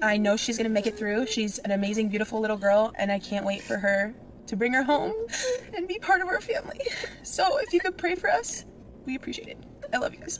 I 0.00 0.16
know 0.16 0.36
she's 0.36 0.56
going 0.56 0.68
to 0.68 0.72
make 0.72 0.86
it 0.86 0.96
through. 0.96 1.26
She's 1.26 1.58
an 1.58 1.72
amazing, 1.72 2.08
beautiful 2.08 2.40
little 2.40 2.56
girl, 2.56 2.92
and 2.96 3.10
I 3.10 3.18
can't 3.18 3.44
wait 3.44 3.62
for 3.62 3.76
her 3.76 4.14
to 4.46 4.56
bring 4.56 4.72
her 4.72 4.84
home 4.84 5.12
and 5.76 5.88
be 5.88 5.98
part 5.98 6.20
of 6.20 6.28
our 6.28 6.40
family. 6.40 6.80
So 7.24 7.58
if 7.58 7.72
you 7.72 7.80
could 7.80 7.98
pray 7.98 8.14
for 8.14 8.30
us, 8.30 8.64
we 9.04 9.16
appreciate 9.16 9.48
it. 9.48 9.58
I 9.92 9.98
love 9.98 10.14
you 10.14 10.20
guys. 10.20 10.38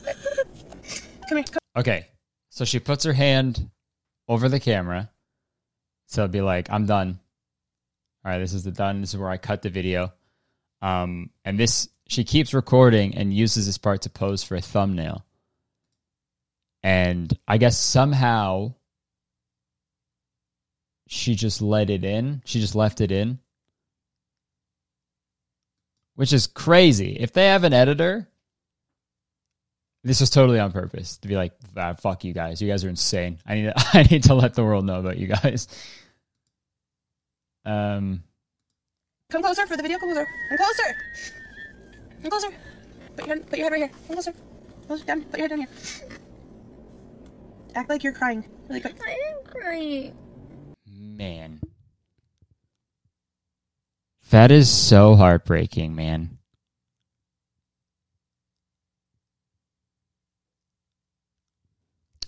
Come 1.27 1.37
here. 1.37 1.43
Come. 1.43 1.59
Okay. 1.75 2.07
So 2.49 2.63
she 2.63 2.79
puts 2.79 3.03
her 3.03 3.13
hand 3.13 3.69
over 4.29 4.47
the 4.47 4.59
camera. 4.59 5.09
So 6.05 6.21
it'd 6.21 6.31
be 6.31 6.41
like, 6.41 6.69
I'm 6.71 6.85
done. 6.85 7.19
All 8.23 8.31
right, 8.31 8.39
this 8.39 8.53
is 8.53 8.63
the 8.63 8.71
done. 8.71 9.01
This 9.01 9.13
is 9.13 9.19
where 9.19 9.29
I 9.29 9.37
cut 9.37 9.63
the 9.63 9.69
video. 9.69 10.13
Um, 10.81 11.31
and 11.43 11.59
this, 11.59 11.89
she 12.07 12.23
keeps 12.23 12.53
recording 12.53 13.15
and 13.15 13.33
uses 13.33 13.65
this 13.65 13.77
part 13.77 14.03
to 14.03 14.09
pose 14.09 14.43
for 14.43 14.55
a 14.55 14.61
thumbnail. 14.61 15.25
And 16.83 17.37
I 17.47 17.57
guess 17.57 17.77
somehow 17.77 18.75
she 21.07 21.35
just 21.35 21.61
let 21.61 21.89
it 21.89 22.03
in. 22.03 22.41
She 22.45 22.61
just 22.61 22.75
left 22.75 23.01
it 23.01 23.11
in. 23.11 23.39
Which 26.15 26.33
is 26.33 26.47
crazy. 26.47 27.17
If 27.19 27.33
they 27.33 27.47
have 27.47 27.63
an 27.63 27.73
editor, 27.73 28.29
this 30.03 30.21
was 30.21 30.29
totally 30.29 30.59
on 30.59 30.71
purpose 30.71 31.17
to 31.17 31.27
be 31.27 31.35
like, 31.35 31.53
ah, 31.75 31.93
fuck 31.93 32.23
you 32.23 32.33
guys. 32.33 32.61
You 32.61 32.69
guys 32.69 32.83
are 32.85 32.89
insane. 32.89 33.37
I 33.45 33.55
need 33.55 33.63
to, 33.63 33.73
I 33.93 34.03
need 34.03 34.23
to 34.23 34.33
let 34.33 34.53
the 34.53 34.63
world 34.63 34.85
know 34.85 34.99
about 34.99 35.17
you 35.17 35.27
guys. 35.27 35.67
Um 37.65 38.23
Come 39.29 39.43
closer 39.43 39.67
for 39.67 39.77
the 39.77 39.83
video. 39.83 39.99
Come 39.99 40.11
closer. 40.11 40.27
Come 40.49 40.57
closer. 40.57 40.95
Come 42.21 42.31
closer. 42.31 42.49
Put 43.15 43.27
your, 43.27 43.35
head, 43.35 43.49
put 43.49 43.59
your 43.59 43.65
head 43.65 43.71
right 43.73 43.81
here. 43.81 43.91
Come 44.07 44.15
closer. 44.15 44.33
Closer 44.87 45.05
down. 45.05 45.21
Put 45.25 45.39
your 45.39 45.47
head 45.47 45.55
down 45.55 45.59
here. 45.59 46.19
Act 47.75 47.89
like 47.89 48.03
you're 48.03 48.13
crying. 48.13 48.43
Really 48.67 48.81
quick. 48.81 48.95
I 49.05 49.11
am 49.11 49.43
crying. 49.45 50.17
Man. 50.87 51.59
That 54.31 54.49
is 54.49 54.69
so 54.69 55.15
heartbreaking, 55.15 55.95
man. 55.95 56.38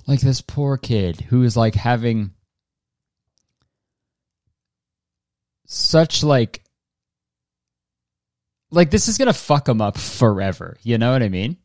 Like 0.08 0.20
this 0.20 0.42
poor 0.42 0.78
kid 0.78 1.22
who 1.22 1.44
is 1.44 1.56
like 1.56 1.76
having 1.76 2.32
such 5.66 6.24
like 6.24 6.64
like 8.72 8.90
this 8.90 9.08
is 9.08 9.18
to 9.28 9.34
fuck 9.34 9.68
him 9.68 9.82
up 9.82 9.98
forever. 9.98 10.78
You 10.82 10.98
know 10.98 11.12
what 11.12 11.24
I 11.24 11.30
mean? 11.30 11.58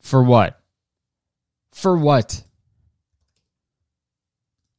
For 0.00 0.22
what? 0.22 0.60
For 1.72 1.96
what? 1.96 2.42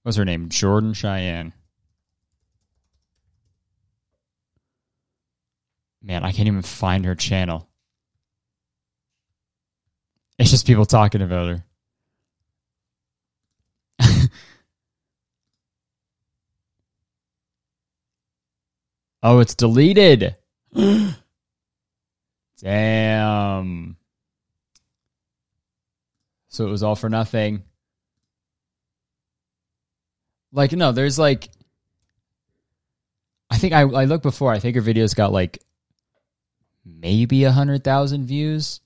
What's 0.03 0.17
her 0.17 0.25
name? 0.25 0.49
Jordan 0.49 0.93
Cheyenne. 0.93 1.53
Man, 6.01 6.25
I 6.25 6.33
can't 6.33 6.47
even 6.47 6.61
find 6.61 7.05
her 7.05 7.15
channel. 7.15 7.69
It's 10.39 10.51
just 10.51 10.67
people 10.67 10.85
talking 10.85 11.21
about 11.21 11.47
her. 11.47 11.63
Oh, 19.25 19.39
it's 19.39 19.55
deleted. 19.55 20.35
Damn. 22.59 23.95
So 26.49 26.67
it 26.67 26.69
was 26.69 26.83
all 26.83 26.97
for 26.97 27.09
nothing. 27.09 27.63
Like, 30.51 30.73
no, 30.73 30.91
there's 30.91 31.17
like, 31.17 31.49
I 33.49 33.57
think 33.57 33.73
I, 33.73 33.81
I 33.81 34.05
looked 34.05 34.23
before. 34.23 34.51
I 34.51 34.59
think 34.59 34.75
her 34.75 34.81
videos 34.81 35.15
got 35.15 35.31
like 35.31 35.59
maybe 36.85 37.45
a 37.45 37.51
hundred 37.51 37.83
thousand 37.85 38.25
views. 38.25 38.81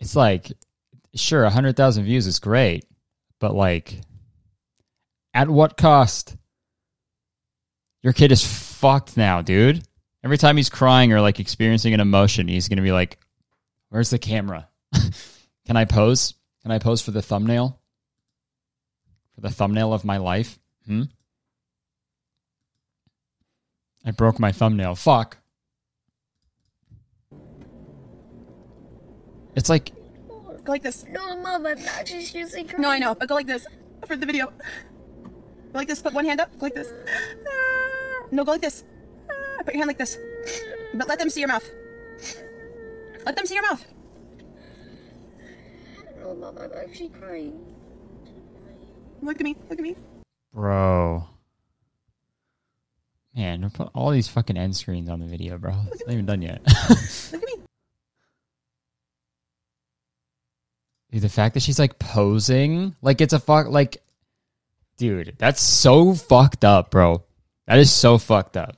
It's 0.00 0.16
like, 0.16 0.50
sure, 1.14 1.44
a 1.44 1.50
hundred 1.50 1.76
thousand 1.76 2.04
views 2.04 2.26
is 2.26 2.38
great, 2.38 2.86
but 3.38 3.54
like, 3.54 4.00
at 5.34 5.48
what 5.48 5.76
cost? 5.76 6.36
Your 8.02 8.14
kid 8.14 8.32
is 8.32 8.44
fucked 8.44 9.16
now, 9.16 9.42
dude. 9.42 9.82
Every 10.24 10.38
time 10.38 10.56
he's 10.56 10.70
crying 10.70 11.12
or 11.12 11.20
like 11.20 11.38
experiencing 11.38 11.94
an 11.94 12.00
emotion, 12.00 12.48
he's 12.48 12.68
gonna 12.68 12.82
be 12.82 12.92
like, 12.92 13.18
"Where's 13.90 14.10
the 14.10 14.18
camera? 14.18 14.68
Can 15.66 15.76
I 15.76 15.84
pose? 15.84 16.34
Can 16.62 16.72
I 16.72 16.78
pose 16.78 17.02
for 17.02 17.10
the 17.10 17.22
thumbnail? 17.22 17.78
For 19.34 19.42
the 19.42 19.50
thumbnail 19.50 19.92
of 19.92 20.04
my 20.04 20.16
life? 20.16 20.58
Hmm? 20.86 21.04
I 24.04 24.12
broke 24.12 24.38
my 24.38 24.52
thumbnail. 24.52 24.94
Fuck. 24.94 25.36
It's 29.54 29.68
like 29.68 29.92
Go 30.64 30.72
like 30.72 30.82
this. 30.82 31.06
No, 31.08 31.36
Mom, 31.36 31.66
I'm 31.66 31.82
not 31.82 32.06
just 32.06 32.34
using 32.34 32.68
her. 32.68 32.78
No, 32.78 32.90
I 32.90 32.98
know, 32.98 33.14
but 33.14 33.28
go 33.28 33.34
like 33.34 33.46
this 33.46 33.66
for 34.06 34.16
the 34.16 34.26
video. 34.26 34.46
Go 34.46 35.78
like 35.78 35.88
this. 35.88 36.02
Put 36.02 36.12
one 36.12 36.24
hand 36.24 36.40
up. 36.40 36.56
Go 36.58 36.66
like 36.66 36.74
this. 36.74 36.92
Ah. 37.46 38.26
No, 38.30 38.44
go 38.44 38.52
like 38.52 38.60
this. 38.60 38.84
Ah, 39.28 39.62
put 39.64 39.74
your 39.74 39.80
hand 39.80 39.88
like 39.88 39.98
this. 39.98 40.18
But 40.94 41.08
let 41.08 41.18
them 41.18 41.30
see 41.30 41.40
your 41.40 41.48
mouth. 41.48 41.68
Let 43.24 43.36
them 43.36 43.46
see 43.46 43.54
your 43.54 43.62
mouth. 43.62 43.84
No, 46.20 46.34
Mom, 46.34 46.58
I'm 46.58 46.70
actually 46.76 47.08
crying. 47.08 47.58
Look 49.22 49.36
at 49.36 49.42
me. 49.42 49.56
Look 49.68 49.78
at 49.78 49.82
me. 49.82 49.96
Bro. 50.52 51.26
Man, 53.34 53.60
don't 53.62 53.72
put 53.72 53.90
all 53.94 54.10
these 54.10 54.28
fucking 54.28 54.56
end 54.56 54.76
screens 54.76 55.08
on 55.08 55.20
the 55.20 55.26
video, 55.26 55.56
bro. 55.56 55.72
It's 55.92 56.06
not 56.06 56.12
even 56.12 56.26
done 56.26 56.42
yet. 56.42 56.60
Look 57.32 57.42
at 57.42 57.48
me. 57.48 57.64
Dude, 61.10 61.22
the 61.22 61.28
fact 61.28 61.54
that 61.54 61.62
she's 61.62 61.78
like 61.78 61.98
posing, 61.98 62.94
like 63.02 63.20
it's 63.20 63.32
a 63.32 63.40
fuck, 63.40 63.68
like, 63.68 64.02
dude, 64.96 65.34
that's 65.38 65.60
so 65.60 66.14
fucked 66.14 66.64
up, 66.64 66.90
bro. 66.90 67.24
That 67.66 67.78
is 67.78 67.92
so 67.92 68.18
fucked 68.18 68.56
up. 68.56 68.76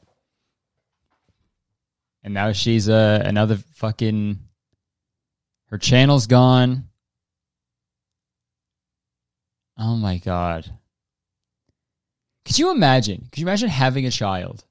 And 2.22 2.34
now 2.34 2.52
she's 2.52 2.88
uh, 2.88 3.22
another 3.24 3.56
fucking. 3.74 4.38
Her 5.66 5.78
channel's 5.78 6.26
gone. 6.26 6.88
Oh 9.78 9.96
my 9.96 10.18
god. 10.18 10.70
Could 12.44 12.58
you 12.58 12.70
imagine? 12.70 13.28
Could 13.30 13.40
you 13.40 13.46
imagine 13.46 13.68
having 13.68 14.06
a 14.06 14.10
child? 14.10 14.64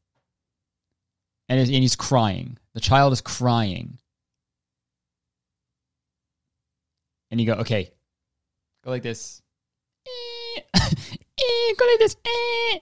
And, 1.49 1.59
and 1.59 1.69
he's 1.69 1.95
crying. 1.95 2.57
The 2.73 2.79
child 2.79 3.11
is 3.13 3.21
crying. 3.21 3.97
And 7.31 7.39
you 7.39 7.48
go, 7.48 7.53
okay, 7.53 7.91
go 8.83 8.91
like 8.91 9.03
this. 9.03 9.41
Eh, 11.44 11.74
go 11.75 11.85
like 11.85 11.98
this. 12.00 12.15
Eh. 12.24 12.79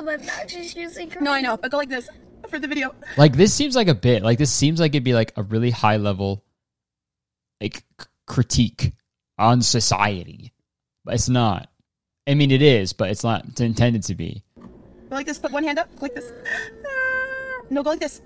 Not 0.00 0.46
just 0.46 0.76
using. 0.76 1.10
No, 1.20 1.32
I 1.32 1.40
know, 1.40 1.56
but 1.56 1.70
go 1.70 1.78
like 1.78 1.88
this 1.88 2.08
for 2.48 2.58
the 2.58 2.68
video. 2.68 2.94
Like 3.16 3.34
this 3.34 3.52
seems 3.52 3.74
like 3.74 3.88
a 3.88 3.94
bit. 3.94 4.22
Like 4.22 4.38
this 4.38 4.52
seems 4.52 4.78
like 4.78 4.90
it'd 4.90 5.02
be 5.02 5.14
like 5.14 5.32
a 5.36 5.42
really 5.42 5.70
high 5.70 5.96
level, 5.96 6.44
like 7.60 7.78
c- 8.00 8.06
critique 8.26 8.92
on 9.38 9.62
society, 9.62 10.52
but 11.04 11.14
it's 11.14 11.28
not. 11.28 11.68
I 12.28 12.34
mean, 12.34 12.50
it 12.50 12.62
is, 12.62 12.92
but 12.92 13.10
it's 13.10 13.24
not 13.24 13.44
it's 13.48 13.60
intended 13.60 14.02
to 14.04 14.14
be. 14.14 14.44
Go 14.58 14.66
like 15.16 15.26
this. 15.26 15.38
Put 15.38 15.50
one 15.50 15.64
hand 15.64 15.78
up. 15.78 15.88
Go 15.96 16.02
like 16.02 16.14
this. 16.14 16.30
No, 17.70 17.82
go 17.82 17.90
like 17.90 18.00
this. 18.00 18.20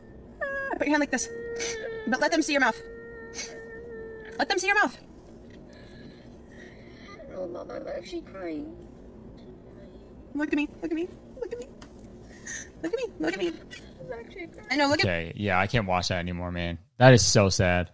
Put 0.72 0.86
your 0.86 0.90
hand 0.90 1.00
like 1.00 1.10
this. 1.10 1.28
But 2.06 2.20
let 2.20 2.32
them 2.32 2.42
see 2.42 2.52
your 2.52 2.60
mouth. 2.60 2.80
Let 4.38 4.48
them 4.48 4.58
see 4.58 4.66
your 4.68 4.76
mouth. 4.76 4.98
No, 7.30 7.46
Mom, 7.46 7.70
I'm 7.70 7.86
actually 7.88 8.22
crying. 8.22 8.74
Look 10.34 10.48
at 10.48 10.54
me. 10.54 10.68
Look 10.82 10.90
at 10.90 10.96
me. 10.96 11.08
Look 11.40 11.52
at 11.52 11.58
me. 11.58 11.66
Look 12.82 12.92
at 12.92 12.98
me. 12.98 13.04
Look 13.18 13.32
at 13.34 13.38
me. 13.38 13.48
I'm 13.48 14.12
actually 14.18 14.46
crying. 14.46 14.68
I 14.70 14.76
know. 14.76 14.88
Look 14.88 15.00
at 15.00 15.06
Okay, 15.06 15.32
yeah, 15.36 15.58
I 15.58 15.66
can't 15.66 15.86
watch 15.86 16.08
that 16.08 16.18
anymore, 16.18 16.50
man. 16.50 16.78
That 16.98 17.12
is 17.12 17.24
so 17.24 17.48
sad. 17.48 17.90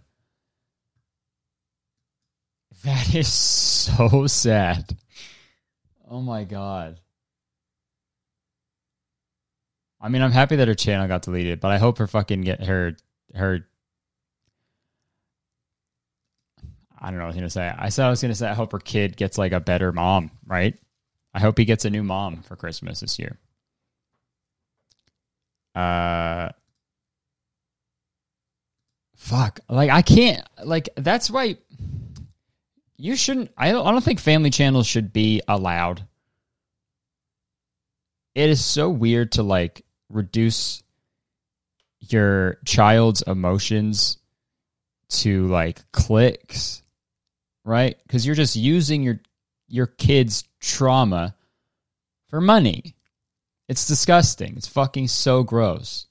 That 2.85 3.15
is 3.15 3.29
so 3.29 4.27
sad. 4.27 4.97
Oh 6.09 6.21
my 6.21 6.45
god. 6.45 7.01
I 10.01 10.09
mean, 10.09 10.23
I'm 10.23 10.31
happy 10.31 10.57
that 10.57 10.69
her 10.69 10.75
channel 10.75 11.09
got 11.09 11.23
deleted, 11.23 11.59
but 11.61 11.73
I 11.73 11.79
hope 11.79 11.99
her 11.99 12.07
fucking 12.07 12.43
get 12.43 12.65
her 12.65 12.97
her. 13.35 13.67
I 17.07 17.11
don't 17.11 17.19
know 17.19 17.27
what 17.27 17.27
I 17.27 17.29
was 17.29 17.37
gonna 17.37 17.51
say. 17.51 17.73
I 17.79 17.89
said 17.91 18.07
I 18.07 18.11
was 18.11 18.21
gonna 18.21 18.35
say 18.35 18.49
I 18.49 18.55
hope 18.55 18.73
her 18.73 18.81
kid 18.81 19.17
gets 19.17 19.39
like 19.39 19.53
a 19.53 19.61
better 19.61 19.93
mom, 19.93 20.33
right? 20.45 20.77
I 21.33 21.39
hope 21.39 21.57
he 21.57 21.65
gets 21.65 21.85
a 21.85 21.91
new 21.91 22.03
mom 22.03 22.43
for 22.43 22.57
Christmas 22.57 22.99
this 22.99 23.17
year. 23.17 23.39
Uh, 25.77 26.49
fuck 29.17 29.61
like 29.69 29.91
i 29.91 30.03
can't 30.03 30.47
like 30.63 30.91
that's 30.97 31.31
why 31.31 31.57
you 32.97 33.17
shouldn't 33.17 33.51
i 33.57 33.73
don't, 33.73 33.87
I 33.87 33.91
don't 33.91 34.05
think 34.05 34.21
family 34.21 34.51
channels 34.51 34.87
should 34.87 35.13
be 35.13 35.43
allowed 35.49 36.07
it 38.35 38.51
is 38.51 38.63
so 38.63 38.91
weird 38.91 39.33
to 39.33 39.43
like 39.43 39.85
reduce 40.11 40.83
your 42.01 42.59
child's 42.67 43.23
emotions 43.23 44.19
to 45.09 45.47
like 45.47 45.91
clicks 45.93 46.83
right 47.67 47.99
because 48.07 48.25
you're 48.25 48.35
just 48.35 48.57
using 48.57 49.03
your 49.03 49.21
your 49.69 49.87
kid's 49.87 50.45
trauma 50.61 51.35
for 52.31 52.41
money 52.41 52.95
it's 53.69 53.87
disgusting 53.87 54.55
it's 54.57 54.67
fucking 54.67 55.07
so 55.09 55.43
gross 55.43 56.07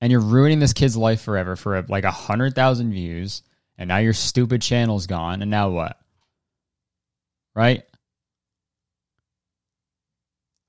and 0.00 0.10
you're 0.10 0.20
ruining 0.20 0.58
this 0.58 0.72
kid's 0.72 0.96
life 0.96 1.22
forever 1.22 1.56
for 1.56 1.82
like 1.88 2.04
a 2.04 2.10
hundred 2.10 2.54
thousand 2.54 2.92
views, 2.92 3.42
and 3.78 3.88
now 3.88 3.98
your 3.98 4.12
stupid 4.12 4.62
channel's 4.62 5.06
gone, 5.06 5.42
and 5.42 5.50
now 5.50 5.70
what? 5.70 5.98
Right? 7.54 7.82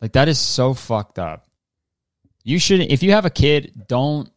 Like 0.01 0.13
that 0.13 0.27
is 0.27 0.39
so 0.39 0.73
fucked 0.73 1.19
up. 1.19 1.45
You 2.43 2.59
should, 2.59 2.79
if 2.79 3.03
you 3.03 3.11
have 3.11 3.25
a 3.25 3.29
kid, 3.29 3.87
don't. 3.87 4.29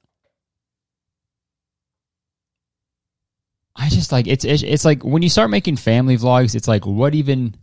I 3.81 3.89
just 3.89 4.13
like 4.13 4.27
it's 4.27 4.45
it's 4.45 4.85
like 4.85 5.03
when 5.03 5.23
you 5.23 5.31
start 5.31 5.51
making 5.51 5.77
family 5.77 6.19
vlogs, 6.19 6.55
it's 6.55 6.69
like 6.69 6.87
what 6.87 7.15
even 7.15 7.57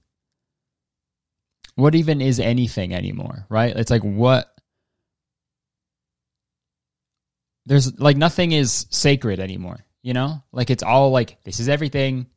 what 1.75 1.93
even 1.93 2.21
is 2.21 2.39
anything 2.39 2.93
anymore, 2.93 3.45
right? 3.49 3.75
It's 3.75 3.91
like 3.91 4.01
what 4.01 4.51
there's 7.67 7.99
like 7.99 8.17
nothing 8.17 8.51
is 8.51 8.87
sacred 8.89 9.39
anymore 9.39 9.85
you 10.07 10.13
know? 10.13 10.41
Like 10.53 10.69
it's 10.69 10.83
all 10.83 11.11
like 11.11 11.35
this 11.43 11.59
is 11.59 11.67
everything. 11.67 12.27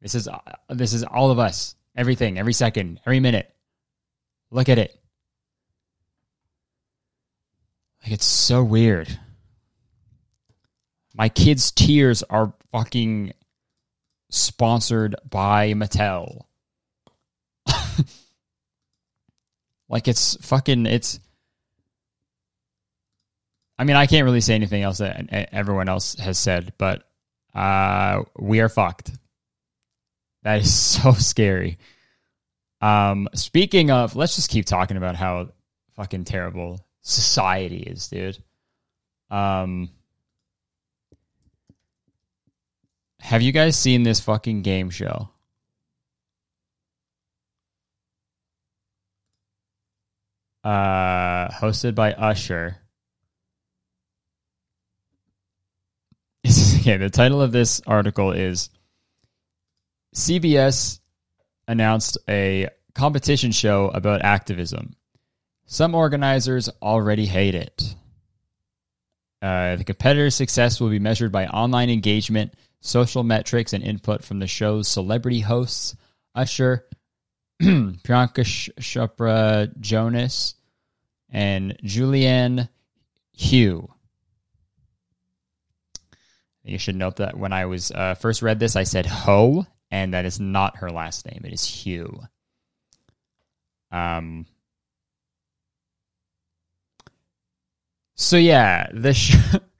This 0.00 0.16
is 0.16 0.26
uh, 0.26 0.38
this 0.68 0.92
is 0.94 1.04
all 1.04 1.30
of 1.30 1.38
us. 1.38 1.76
Everything 1.94 2.40
every 2.40 2.52
second 2.52 2.98
every 3.06 3.20
minute. 3.20 3.48
Look 4.50 4.68
at 4.68 4.78
it. 4.78 4.98
Like 8.02 8.10
it's 8.10 8.24
so 8.24 8.64
weird. 8.64 9.16
My 11.14 11.28
kids 11.28 11.70
tears 11.70 12.24
are 12.24 12.52
fucking 12.72 13.32
sponsored 14.30 15.14
by 15.28 15.74
mattel 15.74 16.46
like 19.88 20.08
it's 20.08 20.36
fucking 20.40 20.86
it's 20.86 21.20
I 23.78 23.84
mean, 23.84 23.96
I 23.96 24.06
can't 24.06 24.24
really 24.24 24.40
say 24.40 24.54
anything 24.54 24.82
else 24.82 24.98
that 24.98 25.48
everyone 25.52 25.88
else 25.88 26.14
has 26.14 26.38
said, 26.38 26.72
but 26.78 27.02
uh, 27.52 28.22
we 28.38 28.60
are 28.60 28.68
fucked. 28.68 29.10
That 30.44 30.60
is 30.60 30.72
so 31.02 31.12
scary. 31.14 31.78
Um, 32.80 33.28
speaking 33.34 33.90
of, 33.90 34.14
let's 34.14 34.36
just 34.36 34.50
keep 34.50 34.66
talking 34.66 34.96
about 34.96 35.16
how 35.16 35.48
fucking 35.96 36.24
terrible 36.24 36.78
society 37.00 37.78
is, 37.78 38.08
dude. 38.08 38.38
Um, 39.30 39.90
Have 43.22 43.40
you 43.40 43.52
guys 43.52 43.78
seen 43.78 44.02
this 44.02 44.18
fucking 44.18 44.62
game 44.62 44.90
show? 44.90 45.30
Uh, 50.64 51.48
hosted 51.48 51.94
by 51.94 52.12
Usher. 52.12 52.76
okay, 56.46 56.96
the 56.96 57.10
title 57.10 57.40
of 57.40 57.52
this 57.52 57.80
article 57.86 58.32
is 58.32 58.70
CBS 60.16 60.98
announced 61.68 62.18
a 62.28 62.70
competition 62.92 63.52
show 63.52 63.88
about 63.94 64.22
activism. 64.22 64.96
Some 65.66 65.94
organizers 65.94 66.68
already 66.82 67.26
hate 67.26 67.54
it. 67.54 67.94
Uh, 69.40 69.76
the 69.76 69.84
competitor's 69.84 70.34
success 70.34 70.80
will 70.80 70.90
be 70.90 70.98
measured 70.98 71.30
by 71.30 71.46
online 71.46 71.88
engagement 71.88 72.52
social 72.82 73.22
metrics, 73.22 73.72
and 73.72 73.82
input 73.82 74.22
from 74.22 74.40
the 74.40 74.46
show's 74.46 74.88
celebrity 74.88 75.40
hosts 75.40 75.96
Usher, 76.34 76.84
Priyanka 77.62 78.44
Chopra 78.80 79.72
Jonas, 79.80 80.56
and 81.30 81.78
Julianne 81.82 82.68
Hugh. 83.32 83.88
You 86.64 86.78
should 86.78 86.96
note 86.96 87.16
that 87.16 87.36
when 87.36 87.52
I 87.52 87.66
was 87.66 87.90
uh, 87.90 88.14
first 88.14 88.42
read 88.42 88.60
this, 88.60 88.76
I 88.76 88.84
said 88.84 89.06
Ho, 89.06 89.66
and 89.90 90.14
that 90.14 90.24
is 90.24 90.38
not 90.38 90.78
her 90.78 90.90
last 90.90 91.26
name. 91.26 91.42
It 91.44 91.52
is 91.52 91.64
Hugh. 91.64 92.22
Um. 93.90 94.46
So 98.14 98.36
yeah, 98.36 98.88
the 98.92 99.12
sh- 99.12 99.36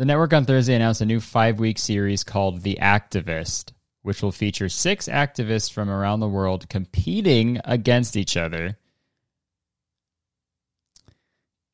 the 0.00 0.06
network 0.06 0.32
on 0.32 0.46
Thursday 0.46 0.74
announced 0.74 1.02
a 1.02 1.04
new 1.04 1.20
five-week 1.20 1.78
series 1.78 2.24
called 2.24 2.62
The 2.62 2.78
Activist, 2.80 3.72
which 4.00 4.22
will 4.22 4.32
feature 4.32 4.70
six 4.70 5.08
activists 5.08 5.70
from 5.70 5.90
around 5.90 6.20
the 6.20 6.28
world 6.28 6.70
competing 6.70 7.60
against 7.66 8.16
each 8.16 8.34
other 8.34 8.78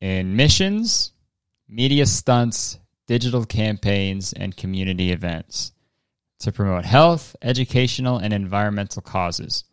in 0.01 0.35
missions, 0.35 1.13
media 1.69 2.05
stunts, 2.05 2.79
digital 3.05 3.45
campaigns, 3.45 4.33
and 4.33 4.57
community 4.57 5.13
events 5.13 5.71
to 6.39 6.51
promote 6.51 6.83
health, 6.83 7.33
educational, 7.41 8.17
and 8.17 8.33
environmental 8.33 9.01
causes. 9.01 9.63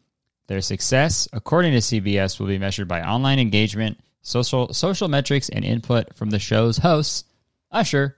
Their 0.47 0.61
success, 0.61 1.27
according 1.33 1.73
to 1.73 1.79
CBS, 1.79 2.38
will 2.38 2.47
be 2.47 2.59
measured 2.59 2.87
by 2.87 3.03
online 3.03 3.40
engagement, 3.40 3.99
social 4.23 4.73
social 4.73 5.09
metrics, 5.09 5.49
and 5.49 5.64
input 5.64 6.14
from 6.14 6.31
the 6.31 6.38
show's 6.38 6.79
hosts, 6.79 7.25
Usher, 7.73 8.17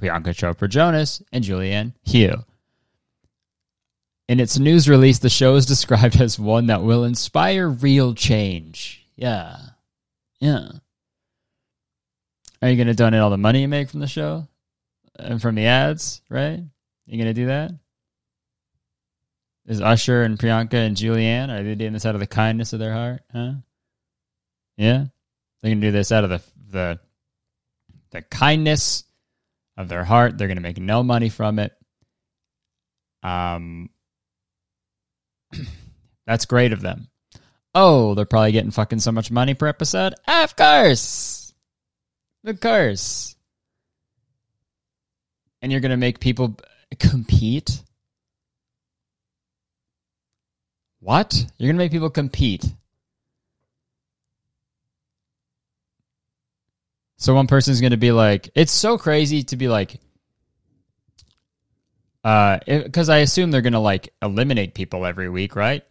Priyanka 0.00 0.34
Chopra 0.34 0.68
Jonas, 0.68 1.22
and 1.32 1.44
Julianne 1.44 1.92
Hugh. 2.04 2.44
In 4.28 4.38
its 4.38 4.58
news 4.58 4.88
release, 4.88 5.18
the 5.18 5.28
show 5.28 5.56
is 5.56 5.66
described 5.74 6.20
as 6.20 6.38
one 6.38 6.66
that 6.66 6.82
will 6.82 7.04
inspire 7.04 7.68
real 7.68 8.14
change. 8.14 9.06
Yeah. 9.16 9.56
Yeah. 10.38 10.68
Are 12.62 12.68
you 12.68 12.76
going 12.76 12.86
to 12.88 12.94
donate 12.94 13.20
all 13.20 13.30
the 13.30 13.38
money 13.38 13.62
you 13.62 13.68
make 13.68 13.90
from 13.90 14.00
the 14.00 14.06
show 14.06 14.46
and 15.18 15.40
from 15.40 15.54
the 15.54 15.66
ads, 15.66 16.22
right? 16.28 16.60
You 17.06 17.16
going 17.16 17.34
to 17.34 17.40
do 17.40 17.46
that? 17.46 17.72
Is 19.66 19.80
Usher 19.80 20.22
and 20.22 20.38
Priyanka 20.38 20.74
and 20.74 20.96
Julianne, 20.96 21.50
are 21.50 21.62
they 21.62 21.74
doing 21.74 21.92
this 21.92 22.06
out 22.06 22.14
of 22.14 22.20
the 22.20 22.26
kindness 22.26 22.72
of 22.72 22.78
their 22.78 22.92
heart? 22.92 23.22
Huh? 23.32 23.52
Yeah? 24.76 25.06
They're 25.60 25.70
going 25.70 25.80
to 25.80 25.86
do 25.88 25.92
this 25.92 26.12
out 26.12 26.24
of 26.24 26.30
the, 26.30 26.42
the, 26.70 27.00
the 28.10 28.22
kindness 28.22 29.04
of 29.76 29.88
their 29.88 30.04
heart. 30.04 30.36
They're 30.36 30.48
going 30.48 30.56
to 30.56 30.62
make 30.62 30.78
no 30.78 31.02
money 31.02 31.28
from 31.28 31.58
it. 31.58 31.72
Um, 33.22 33.90
that's 36.26 36.46
great 36.46 36.72
of 36.72 36.80
them. 36.80 37.08
Oh, 37.74 38.14
they're 38.14 38.24
probably 38.24 38.52
getting 38.52 38.72
fucking 38.72 39.00
so 39.00 39.12
much 39.12 39.30
money 39.30 39.54
per 39.54 39.66
episode? 39.66 40.14
Of 40.26 40.56
course. 40.56 41.54
Of 42.44 42.60
course. 42.60 43.36
And 45.62 45.70
you're 45.70 45.80
going 45.80 45.90
to 45.90 45.96
make 45.96 46.20
people 46.20 46.56
compete? 46.98 47.82
What? 51.00 51.34
You're 51.58 51.68
going 51.68 51.76
to 51.76 51.84
make 51.84 51.92
people 51.92 52.10
compete? 52.10 52.64
So 57.20 57.34
one 57.34 57.46
person's 57.46 57.82
going 57.82 57.90
to 57.90 57.98
be 57.98 58.12
like, 58.12 58.48
it's 58.54 58.72
so 58.72 58.96
crazy 58.96 59.42
to 59.44 59.56
be 59.56 59.68
like, 59.68 60.00
uh, 62.24 62.60
because 62.66 63.10
I 63.10 63.18
assume 63.18 63.50
they're 63.50 63.60
going 63.60 63.74
to 63.74 63.78
like 63.78 64.14
eliminate 64.22 64.72
people 64.72 65.04
every 65.04 65.28
week, 65.28 65.54
right? 65.54 65.84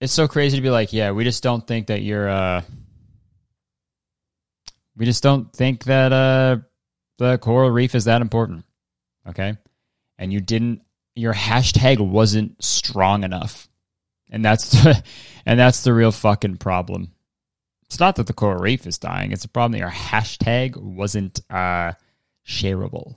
It's 0.00 0.12
so 0.12 0.28
crazy 0.28 0.56
to 0.56 0.62
be 0.62 0.70
like, 0.70 0.92
yeah, 0.92 1.10
we 1.10 1.24
just 1.24 1.42
don't 1.42 1.66
think 1.66 1.88
that 1.88 2.02
you're, 2.02 2.28
uh, 2.28 2.62
we 4.96 5.04
just 5.04 5.24
don't 5.24 5.52
think 5.52 5.84
that, 5.84 6.12
uh, 6.12 6.58
the 7.18 7.38
coral 7.38 7.70
reef 7.70 7.96
is 7.96 8.04
that 8.04 8.22
important. 8.22 8.64
Okay. 9.28 9.56
And 10.16 10.32
you 10.32 10.40
didn't, 10.40 10.82
your 11.16 11.34
hashtag 11.34 11.98
wasn't 11.98 12.62
strong 12.62 13.24
enough. 13.24 13.68
And 14.30 14.44
that's 14.44 14.70
the, 14.84 15.02
and 15.44 15.58
that's 15.58 15.82
the 15.82 15.92
real 15.92 16.12
fucking 16.12 16.58
problem. 16.58 17.10
It's 17.88 18.00
not 18.00 18.16
that 18.16 18.26
the 18.26 18.32
coral 18.32 18.58
reef 18.58 18.86
is 18.86 18.98
dying. 18.98 19.32
It's 19.32 19.44
a 19.44 19.48
problem 19.48 19.72
that 19.72 19.78
your 19.78 19.90
hashtag 19.90 20.76
wasn't, 20.76 21.40
uh, 21.50 21.92
shareable. 22.46 23.16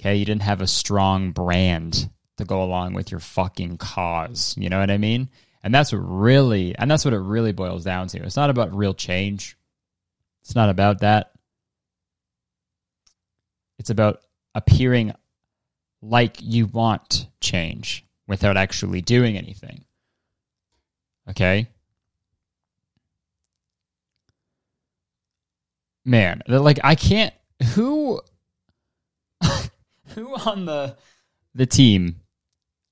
Okay, 0.00 0.16
you 0.16 0.24
didn't 0.24 0.42
have 0.42 0.60
a 0.60 0.66
strong 0.66 1.32
brand 1.32 2.10
to 2.36 2.44
go 2.44 2.62
along 2.62 2.94
with 2.94 3.10
your 3.10 3.20
fucking 3.20 3.78
cause. 3.78 4.54
You 4.58 4.68
know 4.68 4.80
what 4.80 4.90
I 4.90 4.98
mean? 4.98 5.28
And 5.62 5.74
that's 5.74 5.92
what 5.92 5.98
really, 5.98 6.74
and 6.76 6.90
that's 6.90 7.04
what 7.04 7.14
it 7.14 7.18
really 7.18 7.52
boils 7.52 7.84
down 7.84 8.08
to. 8.08 8.22
It's 8.22 8.36
not 8.36 8.50
about 8.50 8.74
real 8.74 8.94
change. 8.94 9.56
It's 10.42 10.56
not 10.56 10.70
about 10.70 11.00
that. 11.00 11.32
It's 13.78 13.90
about 13.90 14.22
appearing 14.54 15.12
like 16.02 16.36
you 16.40 16.66
want 16.66 17.28
change 17.40 18.04
without 18.26 18.56
actually 18.56 19.02
doing 19.02 19.36
anything. 19.36 19.84
Okay? 21.30 21.68
Man, 26.04 26.42
like 26.48 26.80
I 26.82 26.94
can't 26.94 27.32
who 27.74 28.20
who 30.14 30.34
on 30.34 30.66
the 30.66 30.96
the 31.54 31.66
team 31.66 32.20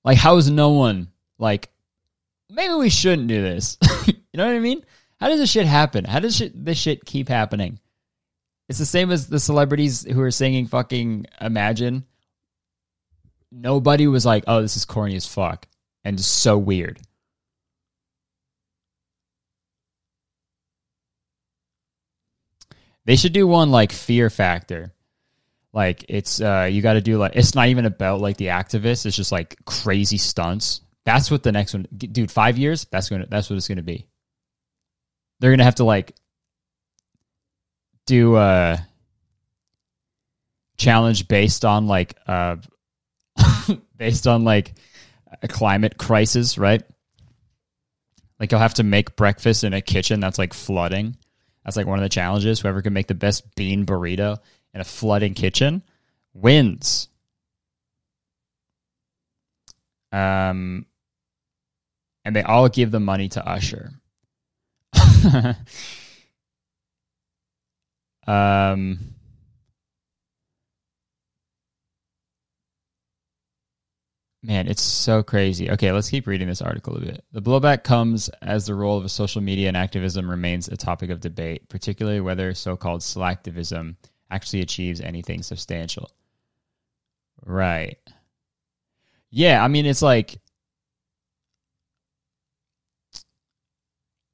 like 0.05 0.19
how 0.19 0.37
is 0.37 0.51
no 0.51 0.71
one 0.71 1.09
like 1.39 1.71
maybe 2.49 2.75
we 2.75 2.91
shouldn't 2.91 3.29
do 3.29 3.43
this. 3.43 3.77
You 4.33 4.39
know 4.39 4.47
what 4.47 4.55
i 4.55 4.61
mean? 4.61 4.85
How 5.19 5.27
does 5.27 5.41
this 5.41 5.51
shit 5.51 5.67
happen? 5.67 6.05
How 6.05 6.21
does 6.21 6.37
shit, 6.37 6.65
this 6.65 6.79
shit 6.79 7.05
keep 7.05 7.29
happening? 7.29 7.81
It's 8.69 8.79
the 8.79 8.87
same 8.87 9.11
as 9.11 9.27
the 9.27 9.41
celebrities 9.41 10.05
who 10.05 10.21
are 10.21 10.31
singing 10.31 10.69
fucking 10.69 11.27
imagine. 11.41 12.05
Nobody 13.51 14.07
was 14.07 14.25
like 14.25 14.45
oh 14.47 14.63
this 14.63 14.77
is 14.77 14.85
corny 14.85 15.17
as 15.17 15.27
fuck 15.27 15.67
and 16.05 16.21
so 16.21 16.57
weird 16.57 17.01
they 23.05 23.17
should 23.17 23.33
do 23.33 23.47
one 23.47 23.71
like 23.71 23.93
fear 23.93 24.31
factor. 24.31 24.93
Like 25.73 26.05
it's 26.09 26.41
uh 26.41 26.69
you 26.71 26.83
got 26.83 26.95
to 26.95 27.01
do 27.01 27.19
like 27.19 27.37
it's 27.37 27.55
not 27.55 27.69
even 27.69 27.87
about 27.87 28.21
like 28.21 28.37
the 28.37 28.47
activists 28.47 29.07
it's 29.07 29.17
just 29.17 29.33
like 29.33 29.57
crazy 29.65 30.19
stunts. 30.19 30.81
That's 31.05 31.31
what 31.31 31.43
the 31.43 31.53
next 31.53 31.75
one 31.75 31.87
dude 31.97 32.31
5 32.31 32.59
years 32.59 32.87
that's 32.91 33.09
to 33.09 33.27
that's 33.31 33.49
what 33.49 33.57
it's 33.57 33.69
to 33.69 33.83
be. 33.83 34.09
They're 35.39 35.51
to 35.57 35.65
have 35.65 35.77
to 35.77 35.85
like 35.85 36.15
do 38.07 38.37
a 38.37 38.85
challenge 40.77 41.29
based 41.29 41.65
on 41.65 41.87
like 41.87 42.17
uh 42.27 42.57
based 43.97 44.27
on 44.27 44.43
like 44.43 44.75
a 45.41 45.47
climate 45.47 45.97
crisis 45.99 46.59
right? 46.59 46.83
Like 48.41 48.51
you'll 48.51 48.61
have 48.61 48.75
to 48.75 48.83
make 48.83 49.15
breakfast 49.15 49.63
in 49.63 49.73
a 49.73 49.81
kitchen 49.81 50.19
that's 50.19 50.39
like 50.39 50.53
flooding 50.53 51.17
that's 51.65 51.77
like 51.77 51.87
one 51.87 51.99
of 51.99 52.03
the 52.03 52.09
challenges 52.09 52.61
whoever 52.61 52.83
can 52.83 52.93
make 52.93 53.07
the 53.07 53.15
best 53.15 53.55
bean 53.55 53.87
burrito 53.87 54.39
in 54.75 54.81
a 54.81 54.85
flooding 54.85 55.35
kitchen 55.35 55.83
wins. 56.33 57.09
Um, 60.13 60.87
and 62.25 62.35
they 62.35 62.43
all 62.43 62.69
give 62.69 62.91
the 62.91 63.01
money 63.01 63.29
to 63.31 63.47
Usher. 63.47 63.93
um, 68.27 68.99
man, 74.43 74.69
it's 74.69 74.83
so 74.83 75.23
crazy. 75.23 75.71
Okay, 75.71 75.93
let's 75.93 76.11
keep 76.11 76.27
reading 76.27 76.49
this 76.49 76.63
article 76.63 76.97
a 76.97 77.01
bit. 77.01 77.25
The 77.33 77.43
blowback 77.43 77.85
comes 77.85 78.29
as 78.43 78.67
the 78.67 78.75
role 78.75 78.99
of 78.99 79.11
social 79.11 79.41
media 79.41 79.69
and 79.69 79.77
activism 79.77 80.31
remains 80.31 80.69
a 80.69 80.77
topic 80.77 81.11
of 81.11 81.21
debate, 81.21 81.69
particularly 81.69 82.21
whether 82.21 82.55
so 82.55 82.77
called 82.77 83.01
slacktivism 83.01 83.97
actually 84.31 84.63
achieves 84.63 85.01
anything 85.01 85.43
substantial. 85.43 86.11
Right. 87.45 87.99
Yeah, 89.31 89.63
I 89.63 89.69
mean 89.69 89.87
it's 89.87 90.03
like 90.03 90.39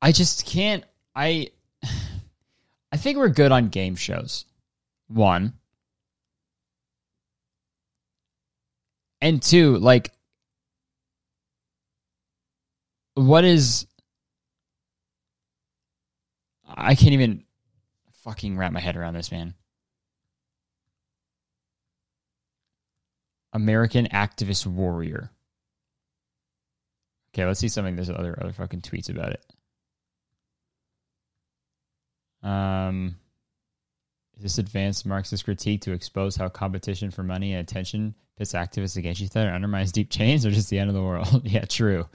I 0.00 0.12
just 0.12 0.46
can't. 0.46 0.84
I 1.14 1.50
I 2.92 2.96
think 2.96 3.18
we're 3.18 3.28
good 3.28 3.52
on 3.52 3.68
game 3.68 3.96
shows. 3.96 4.44
One. 5.08 5.54
And 9.20 9.42
two, 9.42 9.78
like 9.78 10.12
what 13.14 13.44
is 13.44 13.86
I 16.68 16.94
can't 16.94 17.12
even 17.12 17.44
fucking 18.24 18.58
wrap 18.58 18.72
my 18.72 18.80
head 18.80 18.96
around 18.96 19.14
this, 19.14 19.32
man. 19.32 19.54
American 23.52 24.06
activist 24.12 24.66
warrior. 24.66 25.30
Okay, 27.32 27.46
let's 27.46 27.60
see 27.60 27.68
something. 27.68 27.96
There's 27.96 28.10
other 28.10 28.38
other 28.40 28.52
fucking 28.52 28.82
tweets 28.82 29.08
about 29.08 29.32
it. 29.32 29.44
Um, 32.46 33.16
this 34.36 34.58
advanced 34.58 35.06
Marxist 35.06 35.44
critique 35.44 35.82
to 35.82 35.92
expose 35.92 36.36
how 36.36 36.48
competition 36.48 37.10
for 37.10 37.22
money 37.22 37.52
and 37.52 37.60
attention 37.60 38.14
pits 38.36 38.52
activists 38.52 38.96
against 38.96 39.22
each 39.22 39.34
other, 39.36 39.50
undermines 39.50 39.92
deep 39.92 40.10
chains, 40.10 40.44
or 40.44 40.50
just 40.50 40.68
the 40.70 40.78
end 40.78 40.90
of 40.90 40.94
the 40.94 41.02
world? 41.02 41.42
yeah, 41.44 41.64
true. 41.64 42.06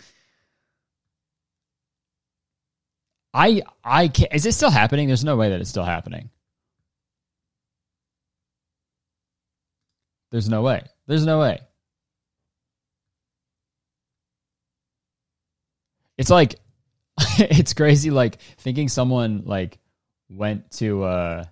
I 3.34 3.64
I 3.84 4.08
can't, 4.10 4.34
is 4.34 4.46
it 4.46 4.54
still 4.54 4.70
happening? 4.70 5.08
There's 5.08 5.24
no 5.24 5.38
way 5.38 5.50
that 5.50 5.62
it's 5.62 5.70
still 5.70 5.84
happening. 5.84 6.30
There's 10.32 10.50
no 10.50 10.62
way. 10.62 10.84
There's 11.08 11.26
no 11.26 11.40
way. 11.40 11.60
It's 16.18 16.30
like 16.30 16.56
it's 17.40 17.74
crazy 17.74 18.12
like 18.12 18.40
thinking 18.58 18.90
someone 18.90 19.44
like 19.46 19.80
went 20.30 20.72
to 20.72 21.04
uh 21.04 21.44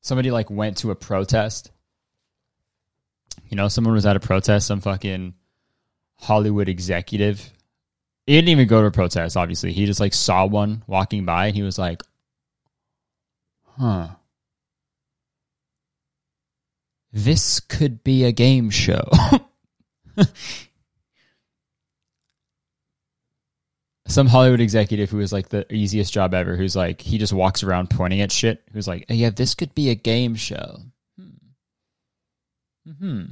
somebody 0.00 0.30
like 0.30 0.50
went 0.50 0.78
to 0.78 0.90
a 0.90 0.94
protest. 0.94 1.70
You 3.48 3.56
know, 3.56 3.68
someone 3.68 3.94
was 3.94 4.06
at 4.06 4.16
a 4.16 4.20
protest, 4.20 4.66
some 4.66 4.80
fucking 4.80 5.34
Hollywood 6.18 6.68
executive. 6.68 7.50
He 8.26 8.34
didn't 8.34 8.50
even 8.50 8.68
go 8.68 8.80
to 8.80 8.86
a 8.86 8.92
protest, 8.92 9.36
obviously. 9.36 9.72
He 9.72 9.86
just 9.86 10.00
like 10.00 10.14
saw 10.14 10.46
one 10.46 10.84
walking 10.86 11.24
by 11.24 11.46
and 11.46 11.56
he 11.56 11.62
was 11.62 11.78
like, 11.78 12.02
huh. 13.76 14.08
This 17.12 17.58
could 17.58 18.04
be 18.04 18.24
a 18.24 18.30
game 18.30 18.70
show. 18.70 19.08
some 24.10 24.26
Hollywood 24.26 24.60
executive 24.60 25.10
who 25.10 25.20
is 25.20 25.32
like 25.32 25.48
the 25.48 25.72
easiest 25.72 26.12
job 26.12 26.34
ever, 26.34 26.56
who's 26.56 26.76
like 26.76 27.00
he 27.00 27.18
just 27.18 27.32
walks 27.32 27.62
around 27.62 27.90
pointing 27.90 28.20
at 28.20 28.32
shit. 28.32 28.62
Who's 28.72 28.88
like, 28.88 29.06
oh, 29.08 29.14
yeah, 29.14 29.30
this 29.30 29.54
could 29.54 29.74
be 29.74 29.90
a 29.90 29.94
game 29.94 30.34
show. 30.34 30.80
Hmm. 31.18 32.92
Hmm. 32.98 33.24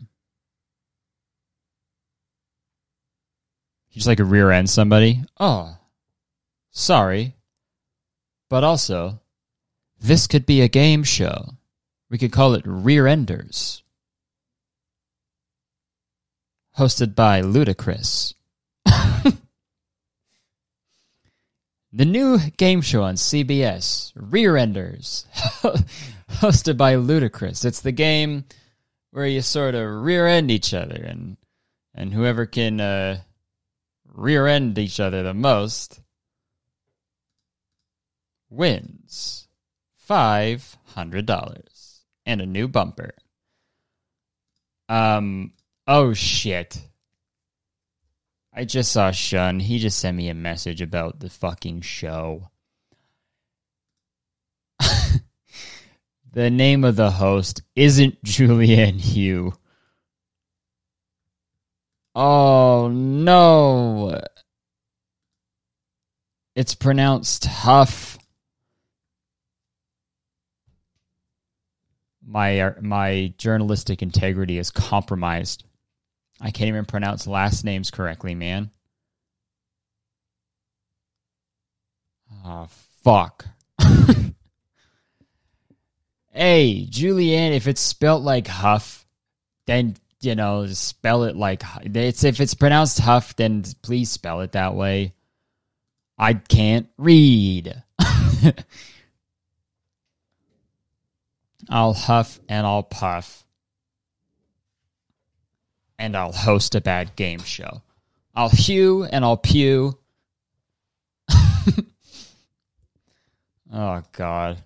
He 3.89 4.01
just 4.01 4.07
like 4.07 4.21
rear 4.21 4.51
end 4.51 4.71
somebody. 4.71 5.23
Oh, 5.41 5.77
sorry, 6.71 7.35
but 8.49 8.63
also, 8.65 9.21
this 10.01 10.27
could 10.27 10.47
be 10.47 10.61
a 10.61 10.69
game 10.69 11.03
show. 11.03 11.55
We 12.11 12.19
could 12.19 12.33
call 12.33 12.55
it 12.55 12.63
Rear 12.65 13.07
Enders, 13.07 13.83
hosted 16.79 17.15
by 17.15 17.43
Ludacris. 17.43 18.35
The 21.99 22.05
new 22.05 22.39
game 22.57 22.81
show 22.81 23.03
on 23.03 23.17
CBS, 23.17 24.13
Rear 24.15 24.57
Enders, 24.57 25.27
hosted 26.31 26.77
by 26.77 26.95
Ludacris. 26.95 27.65
It's 27.65 27.81
the 27.81 27.91
game 27.91 28.45
where 29.11 29.27
you 29.27 29.43
sort 29.43 29.75
of 29.75 30.05
rear 30.05 30.25
end 30.29 30.49
each 30.49 30.73
other, 30.73 30.95
and 30.95 31.37
and 31.97 32.15
whoever 32.15 32.47
can 32.47 32.81
uh, 32.81 33.23
rear 34.07 34.47
end 34.47 34.79
each 34.79 35.01
other 35.01 35.25
the 35.25 35.35
most 35.35 36.01
wins 38.49 39.49
five 39.97 40.77
hundred 40.95 41.27
dollars 41.27 42.05
and 42.25 42.41
a 42.41 42.47
new 42.47 42.69
bumper. 42.69 43.11
Um. 44.89 45.53
Oh 45.89 46.15
shit. 46.15 46.81
I 48.53 48.65
just 48.65 48.91
saw 48.93 49.11
Shun. 49.11 49.61
He 49.61 49.79
just 49.79 49.99
sent 49.99 50.17
me 50.17 50.29
a 50.29 50.35
message 50.35 50.81
about 50.81 51.21
the 51.21 51.31
fucking 51.31 51.83
show. 51.83 52.51
the 56.33 56.51
name 56.51 56.85
of 56.85 56.97
the 56.97 57.13
host 57.13 57.63
isn't 57.77 58.23
Julianne 58.25 59.01
Hugh. 59.01 59.55
Oh 62.15 62.89
no. 62.89 64.21
It's 66.57 66.75
pronounced 66.75 67.45
Huff. 67.45 68.19
My 72.27 72.59
uh, 72.61 72.75
my 72.81 73.33
journalistic 73.39 74.03
integrity 74.03 74.59
is 74.59 74.73
compromised. 74.73 75.63
I 76.41 76.51
can't 76.51 76.69
even 76.69 76.85
pronounce 76.85 77.27
last 77.27 77.65
names 77.65 77.91
correctly, 77.91 78.35
man. 78.35 78.71
Oh, 82.45 82.69
fuck. 83.03 83.47
hey, 86.31 86.87
Julianne, 86.89 87.57
if 87.57 87.67
it's 87.67 87.81
spelt 87.81 88.23
like 88.23 88.47
Huff, 88.47 89.05
then, 89.67 89.97
you 90.21 90.37
know, 90.37 90.67
spell 90.67 91.25
it 91.25 91.35
like 91.37 91.63
it's 91.83 92.23
if 92.25 92.41
it's 92.41 92.55
pronounced 92.55 93.01
Huff, 93.01 93.35
then 93.37 93.65
please 93.83 94.11
spell 94.11 94.41
it 94.41 94.53
that 94.53 94.75
way. 94.75 95.15
I 96.17 96.35
can't 96.35 96.89
read. 96.97 97.83
I'll 101.69 101.93
huff 101.93 102.41
and 102.49 102.67
I'll 102.67 102.83
puff 102.83 103.45
and 105.99 106.17
I'll 106.17 106.33
host 106.33 106.75
a 106.75 106.81
bad 106.81 107.15
game 107.17 107.41
show. 107.41 107.83
I'll 108.35 108.49
hew 108.51 109.05
and 109.05 109.25
I'll 109.25 109.37
pew. 109.37 109.99
oh, 113.73 114.03
God. 114.13 114.59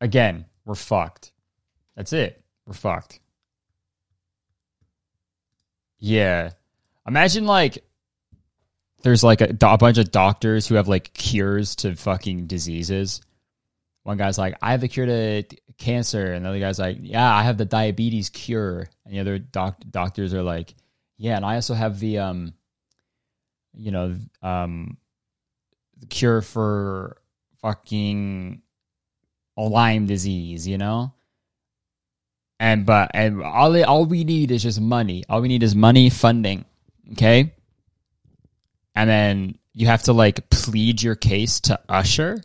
Again, 0.00 0.46
we're 0.64 0.74
fucked. 0.74 1.32
That's 1.96 2.12
it. 2.12 2.42
We're 2.66 2.72
fucked. 2.74 3.20
Yeah. 5.98 6.50
Imagine 7.06 7.46
like 7.46 7.84
there's 9.02 9.22
like 9.22 9.40
a, 9.40 9.54
a 9.60 9.78
bunch 9.78 9.98
of 9.98 10.10
doctors 10.10 10.66
who 10.66 10.76
have 10.76 10.88
like 10.88 11.12
cures 11.12 11.76
to 11.76 11.94
fucking 11.94 12.46
diseases 12.46 13.20
one 14.02 14.16
guy's 14.16 14.38
like, 14.38 14.56
I 14.60 14.72
have 14.72 14.80
the 14.80 14.88
cure 14.88 15.06
to 15.06 15.44
cancer. 15.78 16.32
And 16.32 16.44
the 16.44 16.48
other 16.48 16.60
guy's 16.60 16.78
like, 16.78 16.98
yeah, 17.00 17.32
I 17.32 17.42
have 17.42 17.58
the 17.58 17.64
diabetes 17.64 18.30
cure. 18.30 18.88
And 19.04 19.14
the 19.14 19.20
other 19.20 19.38
doc- 19.38 19.82
doctors 19.90 20.34
are 20.34 20.42
like, 20.42 20.74
yeah, 21.18 21.36
and 21.36 21.44
I 21.44 21.54
also 21.54 21.74
have 21.74 22.00
the, 22.00 22.18
um, 22.18 22.54
you 23.74 23.90
know, 23.92 24.16
um, 24.42 24.96
the 25.98 26.06
cure 26.06 26.42
for 26.42 27.18
fucking 27.60 28.62
Lyme 29.56 30.06
disease, 30.06 30.66
you 30.66 30.78
know? 30.78 31.12
And, 32.58 32.86
but, 32.86 33.10
and 33.14 33.42
all, 33.42 33.84
all 33.84 34.04
we 34.04 34.24
need 34.24 34.50
is 34.50 34.62
just 34.62 34.80
money. 34.80 35.24
All 35.28 35.40
we 35.40 35.48
need 35.48 35.62
is 35.62 35.74
money 35.74 36.10
funding. 36.10 36.64
Okay. 37.12 37.52
And 38.94 39.08
then 39.08 39.58
you 39.72 39.86
have 39.86 40.04
to 40.04 40.12
like 40.12 40.48
plead 40.50 41.02
your 41.02 41.14
case 41.14 41.60
to 41.60 41.80
Usher 41.88 42.42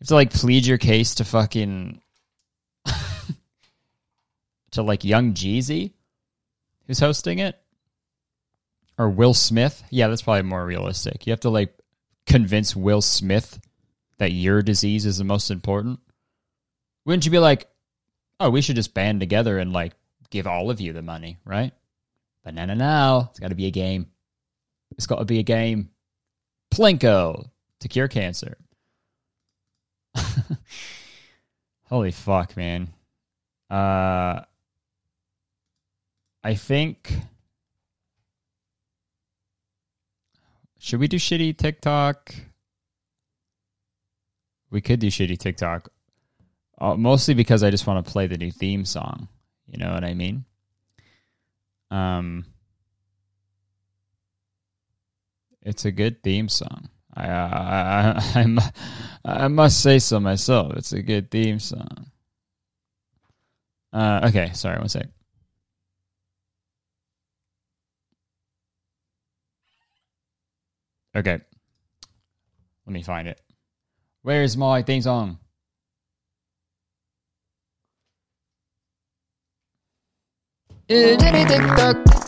have 0.00 0.08
to 0.08 0.14
like 0.14 0.32
plead 0.32 0.66
your 0.66 0.78
case 0.78 1.16
to 1.16 1.24
fucking 1.24 2.00
to 4.72 4.82
like 4.82 5.04
Young 5.04 5.34
Jeezy, 5.34 5.92
who's 6.86 7.00
hosting 7.00 7.38
it, 7.38 7.58
or 8.96 9.08
Will 9.08 9.34
Smith. 9.34 9.82
Yeah, 9.90 10.08
that's 10.08 10.22
probably 10.22 10.42
more 10.42 10.64
realistic. 10.64 11.26
You 11.26 11.32
have 11.32 11.40
to 11.40 11.50
like 11.50 11.74
convince 12.26 12.76
Will 12.76 13.02
Smith 13.02 13.60
that 14.18 14.32
your 14.32 14.62
disease 14.62 15.06
is 15.06 15.18
the 15.18 15.24
most 15.24 15.50
important. 15.50 16.00
Wouldn't 17.04 17.24
you 17.24 17.30
be 17.30 17.38
like, 17.38 17.68
oh, 18.40 18.50
we 18.50 18.60
should 18.60 18.76
just 18.76 18.94
band 18.94 19.20
together 19.20 19.58
and 19.58 19.72
like 19.72 19.94
give 20.30 20.46
all 20.46 20.70
of 20.70 20.80
you 20.80 20.92
the 20.92 21.02
money, 21.02 21.38
right? 21.44 21.72
But 22.44 22.54
no, 22.54 22.64
no, 22.64 22.74
no. 22.74 23.28
It's 23.30 23.40
got 23.40 23.48
to 23.48 23.54
be 23.54 23.66
a 23.66 23.70
game. 23.72 24.06
It's 24.92 25.06
got 25.06 25.18
to 25.18 25.24
be 25.24 25.38
a 25.38 25.44
game. 25.44 25.90
Plinko 26.72 27.48
to 27.80 27.88
cure 27.88 28.08
cancer. 28.08 28.56
Holy 31.84 32.10
fuck, 32.10 32.56
man. 32.56 32.88
Uh 33.70 34.42
I 36.44 36.54
think 36.54 37.12
Should 40.78 41.00
we 41.00 41.08
do 41.08 41.18
shitty 41.18 41.56
TikTok? 41.56 42.34
We 44.70 44.80
could 44.80 45.00
do 45.00 45.08
shitty 45.08 45.38
TikTok. 45.38 45.88
Uh, 46.80 46.94
mostly 46.94 47.34
because 47.34 47.62
I 47.62 47.70
just 47.70 47.86
want 47.86 48.04
to 48.04 48.10
play 48.10 48.26
the 48.26 48.38
new 48.38 48.52
theme 48.52 48.84
song. 48.84 49.28
You 49.66 49.78
know 49.78 49.92
what 49.92 50.04
I 50.04 50.14
mean? 50.14 50.44
Um, 51.90 52.44
it's 55.62 55.84
a 55.84 55.90
good 55.90 56.22
theme 56.22 56.48
song. 56.48 56.88
I 57.18 57.26
I, 57.26 58.42
I, 58.44 58.70
I, 59.44 59.48
must 59.48 59.80
say 59.80 59.98
so 59.98 60.20
myself. 60.20 60.74
It's 60.76 60.92
a 60.92 61.02
good 61.02 61.30
theme 61.30 61.58
song. 61.58 62.06
Uh, 63.92 64.28
okay, 64.28 64.50
sorry, 64.54 64.78
one 64.78 64.88
sec. 64.88 65.06
Okay, 71.16 71.40
let 72.86 72.92
me 72.92 73.02
find 73.02 73.28
it. 73.28 73.40
Where's 74.22 74.56
my 74.56 74.82
theme 74.82 75.02
song? 75.02 75.38
Shitty 80.88 81.48
TikTok 81.48 82.18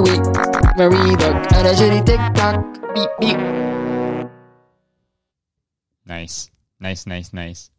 week, 0.00 1.20
at 1.52 1.66
a 1.66 1.74
shitty 1.74 2.06
TikTok. 2.06 2.94
Beep 2.94 3.10
beep. 3.20 3.69
Nice, 6.10 6.50
nice, 6.80 7.06
nice, 7.06 7.32
nice. 7.32 7.70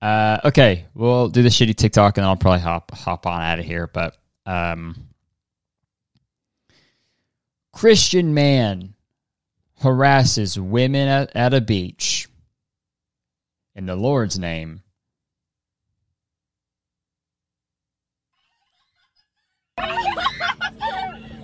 Uh, 0.00 0.38
okay, 0.46 0.86
we'll 0.94 1.28
do 1.28 1.42
the 1.42 1.50
shitty 1.50 1.76
TikTok, 1.76 2.16
and 2.16 2.22
then 2.22 2.30
I'll 2.30 2.36
probably 2.36 2.60
hop 2.60 2.90
hop 2.92 3.26
on 3.26 3.42
out 3.42 3.58
of 3.58 3.66
here. 3.66 3.86
But 3.86 4.16
um, 4.46 5.08
Christian 7.70 8.32
man 8.32 8.94
harasses 9.82 10.58
women 10.58 11.08
at, 11.08 11.36
at 11.36 11.52
a 11.52 11.60
beach 11.60 12.26
in 13.74 13.84
the 13.84 13.96
Lord's 13.96 14.38
name. 14.38 14.82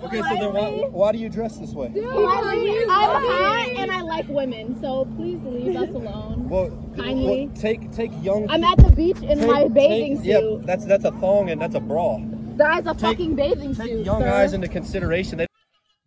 Okay, 0.09 0.21
so 0.21 0.35
then 0.35 0.53
why, 0.53 0.87
why 0.89 1.11
do 1.11 1.19
you 1.19 1.29
dress 1.29 1.57
this 1.57 1.71
way? 1.73 1.87
I'm 1.87 2.03
hot 2.03 3.69
and 3.77 3.91
I 3.91 4.01
like 4.01 4.27
women, 4.27 4.79
so 4.81 5.05
please 5.15 5.39
leave 5.43 5.75
us 5.75 5.89
alone. 5.89 6.49
Well, 6.49 6.69
Kindly. 6.97 7.45
well, 7.47 7.55
take 7.55 7.91
take 7.91 8.11
young. 8.23 8.49
I'm 8.49 8.63
at 8.63 8.77
the 8.77 8.91
beach 8.91 9.17
in 9.17 9.37
take- 9.39 9.47
my 9.47 9.67
bathing 9.67 10.17
take- 10.17 10.25
Yep, 10.27 10.43
that's 10.63 10.85
that's 10.85 11.05
a 11.05 11.11
thong 11.11 11.51
and 11.51 11.61
that's 11.61 11.75
a 11.75 11.79
bra. 11.79 12.17
That 12.57 12.81
is 12.81 12.87
a 12.87 12.93
fucking 12.95 13.35
bathing 13.35 13.75
Take 13.75 13.87
suit, 13.87 14.05
young 14.05 14.21
sir. 14.21 14.29
eyes 14.29 14.53
into 14.53 14.67
consideration. 14.67 15.37
They 15.37 15.47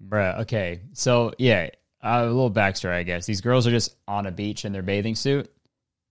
Bruh, 0.07 0.41
okay. 0.41 0.81
So, 0.93 1.33
yeah, 1.39 1.71
uh, 2.03 2.23
a 2.25 2.27
little 2.27 2.51
backstory, 2.51 2.95
I 2.95 3.05
guess. 3.05 3.25
These 3.25 3.41
girls 3.41 3.67
are 3.67 3.71
just 3.71 3.95
on 4.09 4.27
a 4.27 4.33
beach 4.33 4.65
in 4.65 4.73
their 4.73 4.83
bathing 4.83 5.15
suit, 5.15 5.51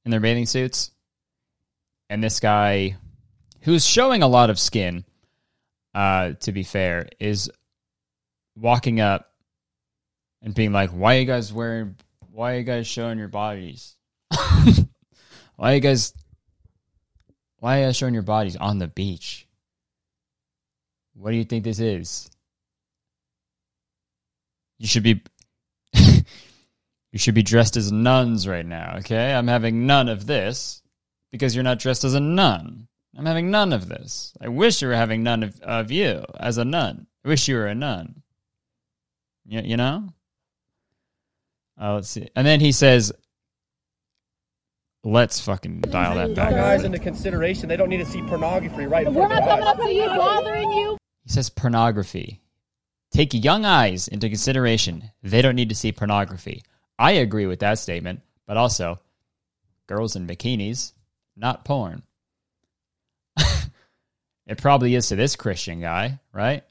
in 0.06 0.12
their 0.12 0.20
bathing 0.22 0.46
suits. 0.46 0.92
And 2.10 2.24
this 2.24 2.40
guy, 2.40 2.96
who's 3.62 3.86
showing 3.86 4.24
a 4.24 4.28
lot 4.28 4.50
of 4.50 4.58
skin, 4.58 5.04
uh, 5.94 6.32
to 6.40 6.52
be 6.52 6.64
fair, 6.64 7.10
is 7.20 7.52
walking 8.62 9.00
up 9.00 9.32
and 10.42 10.54
being 10.54 10.72
like, 10.72 10.92
why 10.92 11.18
are 11.18 11.20
you 11.20 11.26
guys 11.26 11.52
wearing, 11.52 11.96
why 12.32 12.54
are 12.54 12.58
you 12.60 12.64
guys 12.64 12.88
showing 12.88 13.18
your 13.18 13.28
bodies? 13.28 13.96
why 15.56 15.72
are 15.72 15.76
you 15.76 15.82
guys, 15.82 16.14
why 17.58 17.78
are 17.78 17.80
you 17.82 17.86
guys 17.88 17.98
showing 17.98 18.14
your 18.14 18.24
bodies 18.24 18.56
on 18.56 18.78
the 18.78 18.88
beach? 18.88 19.48
What 21.14 21.32
do 21.32 21.38
you 21.38 21.44
think 21.44 21.64
this 21.64 21.80
is? 21.80 22.30
You 24.80 24.88
should 24.88 25.04
be 25.04 25.22
You 27.12 27.20
should 27.20 27.36
be 27.36 27.44
dressed 27.44 27.76
as 27.76 27.92
nuns 27.92 28.48
right 28.48 28.66
now, 28.66 28.96
okay? 29.00 29.34
I'm 29.34 29.48
having 29.48 29.86
none 29.86 30.08
of 30.08 30.26
this 30.26 30.82
because 31.32 31.54
you're 31.54 31.64
not 31.64 31.80
dressed 31.80 32.04
as 32.06 32.14
a 32.14 32.22
nun. 32.22 32.88
I'm 33.18 33.26
having 33.26 33.52
none 33.52 33.74
of 33.74 33.90
this. 33.90 34.34
I 34.40 34.48
wish 34.48 34.82
you 34.82 34.88
were 34.88 34.96
having 34.96 35.22
none 35.22 35.44
of, 35.44 35.60
of 35.62 35.92
you 35.92 36.24
as 36.40 36.58
a 36.58 36.64
nun. 36.64 37.08
I 37.26 37.28
wish 37.28 37.50
you 37.50 37.56
were 37.56 37.68
a 37.68 37.76
nun. 37.76 38.21
You, 39.46 39.62
you 39.62 39.78
know? 39.78 40.10
Uh, 41.80 41.96
let's 41.96 42.10
see. 42.10 42.28
And 42.36 42.46
then 42.46 42.60
he 42.60 42.72
says, 42.72 43.12
let's 45.04 45.40
fucking 45.40 45.82
dial 45.82 46.16
that 46.16 46.36
back. 46.36 46.52
young 46.52 46.60
eyes 46.60 46.84
into 46.84 47.00
consideration. 47.00 47.68
They 47.68 47.78
don't 47.78 47.90
need 47.90 47.98
to 47.98 48.06
see 48.06 48.22
pornography 48.22 48.86
right 48.86 49.12
We're 49.12 49.28
not 49.28 49.44
coming 49.44 49.66
eyes. 49.66 49.76
up 49.76 49.78
to 49.78 49.94
you, 49.94 50.06
bothering 50.06 50.72
you. 50.72 50.98
He 51.24 51.32
says 51.32 51.50
pornography. 51.50 52.42
Take 53.12 53.34
young 53.34 53.66
eyes 53.66 54.08
into 54.08 54.30
consideration. 54.30 55.12
They 55.22 55.42
don't 55.42 55.56
need 55.56 55.70
to 55.70 55.76
see 55.76 55.92
pornography. 55.92 56.64
I 56.98 57.12
agree 57.14 57.46
with 57.46 57.60
that 57.60 57.80
statement, 57.80 58.22
but 58.46 58.58
also, 58.58 59.00
girls 59.88 60.16
in 60.16 60.28
bikinis, 60.28 60.94
not 61.36 61.66
porn. 61.66 62.04
it 64.48 64.58
probably 64.60 64.96
is 64.96 65.10
to 65.10 65.16
this 65.16 65.36
Christian 65.36 65.82
guy, 65.82 66.20
right? 66.32 66.64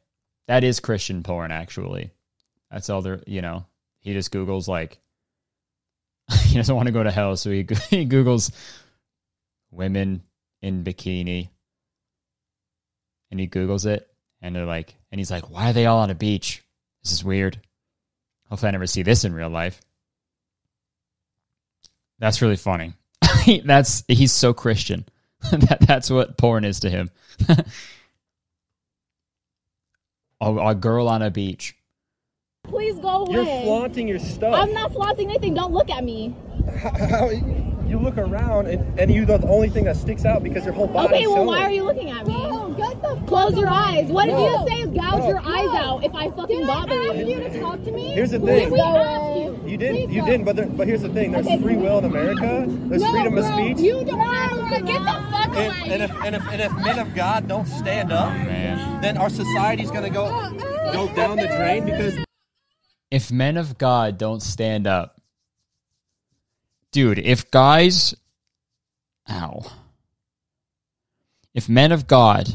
That 0.46 0.64
is 0.64 0.80
Christian 0.80 1.22
porn, 1.22 1.50
actually. 1.50 2.10
That's 2.70 2.90
all 2.90 3.02
there, 3.02 3.20
you 3.26 3.42
know. 3.42 3.66
He 4.00 4.12
just 4.12 4.32
Googles, 4.32 4.68
like, 4.68 4.98
he 6.44 6.56
doesn't 6.56 6.74
want 6.74 6.86
to 6.86 6.92
go 6.92 7.02
to 7.02 7.10
hell, 7.10 7.36
so 7.36 7.50
he, 7.50 7.58
he 7.90 8.06
Googles 8.06 8.50
women 9.70 10.22
in 10.62 10.84
bikini 10.84 11.48
and 13.30 13.38
he 13.40 13.48
Googles 13.48 13.86
it, 13.86 14.08
and 14.42 14.54
they're 14.54 14.64
like, 14.66 14.94
and 15.10 15.18
he's 15.20 15.30
like, 15.30 15.50
why 15.50 15.70
are 15.70 15.72
they 15.72 15.86
all 15.86 15.98
on 15.98 16.10
a 16.10 16.14
beach? 16.14 16.62
This 17.02 17.12
is 17.12 17.24
weird. 17.24 17.60
Hopefully, 18.48 18.68
I 18.68 18.72
never 18.72 18.86
see 18.86 19.02
this 19.02 19.24
in 19.24 19.32
real 19.32 19.48
life. 19.48 19.80
That's 22.18 22.42
really 22.42 22.56
funny. 22.56 22.94
that's 23.64 24.04
he's 24.08 24.32
so 24.32 24.52
Christian. 24.52 25.06
that, 25.50 25.78
that's 25.80 26.10
what 26.10 26.36
porn 26.36 26.64
is 26.64 26.80
to 26.80 26.90
him. 26.90 27.10
a, 30.40 30.54
a 30.54 30.74
girl 30.74 31.08
on 31.08 31.22
a 31.22 31.30
beach. 31.30 31.76
Please 32.64 32.98
go 33.00 33.24
away. 33.26 33.34
You're 33.34 33.62
flaunting 33.64 34.06
your 34.08 34.18
stuff. 34.18 34.54
I'm 34.54 34.72
not 34.72 34.92
flaunting 34.92 35.28
anything. 35.30 35.54
Don't 35.54 35.72
look 35.72 35.90
at 35.90 36.04
me. 36.04 36.34
How, 36.78 36.90
how- 37.06 37.30
you 37.90 37.98
look 37.98 38.18
around 38.18 38.68
and, 38.68 39.00
and 39.00 39.12
you 39.12 39.26
the 39.26 39.44
only 39.48 39.68
thing 39.68 39.82
that 39.82 39.96
sticks 39.96 40.24
out 40.24 40.44
because 40.44 40.64
your 40.64 40.72
whole 40.72 40.86
body. 40.86 41.16
Is. 41.16 41.26
Okay, 41.26 41.26
well, 41.26 41.44
why 41.44 41.64
are 41.64 41.72
you 41.72 41.82
looking 41.82 42.08
at 42.12 42.24
me? 42.24 42.34
get 42.76 43.02
the 43.02 43.20
Close 43.26 43.56
your 43.58 43.68
eyes. 43.68 44.06
What 44.06 44.26
did 44.26 44.38
you 44.38 44.64
say? 44.68 44.84
Gouge 44.84 45.18
No. 45.18 45.28
your 45.28 45.40
eyes 45.40 45.68
out 45.74 46.04
if 46.04 46.14
I 46.14 46.30
fucking 46.30 46.64
bother 46.68 46.94
you. 47.02 47.10
ask 47.10 47.26
you 47.26 47.40
to 47.40 47.60
talk 47.60 47.82
to 47.82 47.90
me? 47.90 48.12
Here's 48.12 48.30
the 48.30 48.38
Did 48.38 48.46
thing. 48.46 48.70
we 48.70 48.80
ask 48.80 49.36
you? 49.40 49.60
You 49.68 49.76
didn't. 49.76 49.96
Please 50.06 50.14
You 50.14 50.20
go. 50.20 50.26
didn't. 50.28 50.44
But 50.44 50.54
there, 50.56 50.66
but 50.66 50.86
here's 50.86 51.02
the 51.02 51.08
thing. 51.08 51.32
There's 51.32 51.46
Okay. 51.46 51.60
free 51.60 51.76
will 51.76 51.98
in 51.98 52.04
America. 52.04 52.64
There's 52.68 53.02
No, 53.02 53.10
freedom 53.10 53.36
of 53.38 53.44
bro, 53.44 53.56
speech. 53.56 53.78
You 53.80 54.04
don't 54.04 54.20
have 54.20 54.50
to 54.78 54.82
get 54.84 54.98
the 55.00 55.24
fuck 55.32 55.46
and, 55.48 55.56
away. 55.56 55.92
and 55.94 56.02
if 56.04 56.10
and 56.24 56.34
if 56.36 56.48
and 56.52 56.60
if 56.62 56.72
men 56.76 56.98
of 57.00 57.12
God 57.16 57.48
don't 57.48 57.66
stand 57.66 58.12
up, 58.12 58.28
Man. 58.32 59.00
then 59.02 59.16
our 59.18 59.30
society's 59.30 59.90
gonna 59.90 60.10
go 60.10 60.26
uh, 60.26 60.52
uh, 60.52 60.92
go 60.92 61.12
down 61.16 61.38
the 61.38 61.48
drain 61.48 61.84
because 61.86 62.14
If 63.10 63.32
men 63.32 63.56
of 63.56 63.76
God 63.76 64.18
don't 64.18 64.42
stand 64.42 64.86
up, 64.86 65.20
dude, 66.92 67.18
if 67.18 67.50
guys, 67.50 68.14
ow, 69.28 69.62
if 71.54 71.68
men 71.68 71.92
of 71.92 72.06
God 72.06 72.48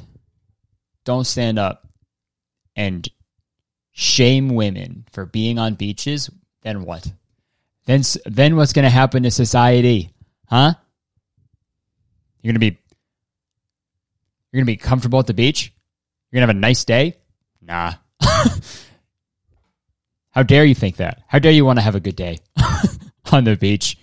don't 1.03 1.25
stand 1.25 1.59
up 1.59 1.87
and 2.75 3.07
shame 3.91 4.49
women 4.49 5.05
for 5.11 5.25
being 5.25 5.59
on 5.59 5.75
beaches, 5.75 6.29
then 6.61 6.83
what? 6.83 7.11
Then 7.85 8.01
then 8.25 8.55
what's 8.55 8.73
going 8.73 8.83
to 8.83 8.89
happen 8.89 9.23
to 9.23 9.31
society? 9.31 10.11
Huh? 10.47 10.73
You're 12.41 12.53
going 12.53 12.61
to 12.61 12.71
be 12.71 12.77
you're 14.51 14.61
going 14.61 14.65
to 14.65 14.71
be 14.71 14.77
comfortable 14.77 15.19
at 15.19 15.27
the 15.27 15.33
beach? 15.33 15.73
You're 16.31 16.39
going 16.39 16.47
to 16.47 16.53
have 16.53 16.57
a 16.57 16.59
nice 16.59 16.85
day? 16.85 17.17
Nah. 17.61 17.93
How 20.35 20.43
dare 20.43 20.65
you 20.65 20.75
think 20.75 20.97
that? 20.97 21.23
How 21.27 21.39
dare 21.39 21.53
you 21.53 21.63
want 21.63 21.79
to 21.79 21.83
have 21.83 21.95
a 21.95 22.01
good 22.01 22.17
day 22.17 22.39
on 23.31 23.45
the 23.45 23.55
beach? 23.55 23.97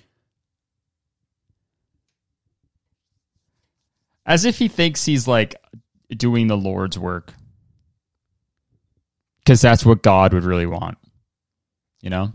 As 4.25 4.47
if 4.47 4.57
he 4.57 4.69
thinks 4.69 5.05
he's 5.05 5.29
like 5.29 5.57
doing 6.09 6.47
the 6.47 6.57
Lord's 6.57 6.99
work. 6.99 7.35
Because 9.41 9.61
that's 9.61 9.85
what 9.85 10.03
God 10.03 10.33
would 10.33 10.45
really 10.45 10.67
want. 10.67 10.97
You 12.01 12.09
know? 12.09 12.33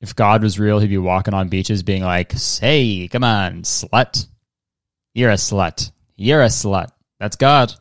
If 0.00 0.16
God 0.16 0.42
was 0.42 0.58
real, 0.58 0.80
he'd 0.80 0.88
be 0.88 0.98
walking 0.98 1.32
on 1.34 1.48
beaches 1.48 1.84
being 1.84 2.02
like, 2.02 2.32
Say, 2.32 3.06
come 3.06 3.22
on, 3.22 3.62
slut. 3.62 4.26
You're 5.14 5.30
a 5.30 5.34
slut. 5.34 5.92
You're 6.16 6.42
a 6.42 6.46
slut. 6.46 6.88
That's 7.20 7.36
God. 7.36 7.72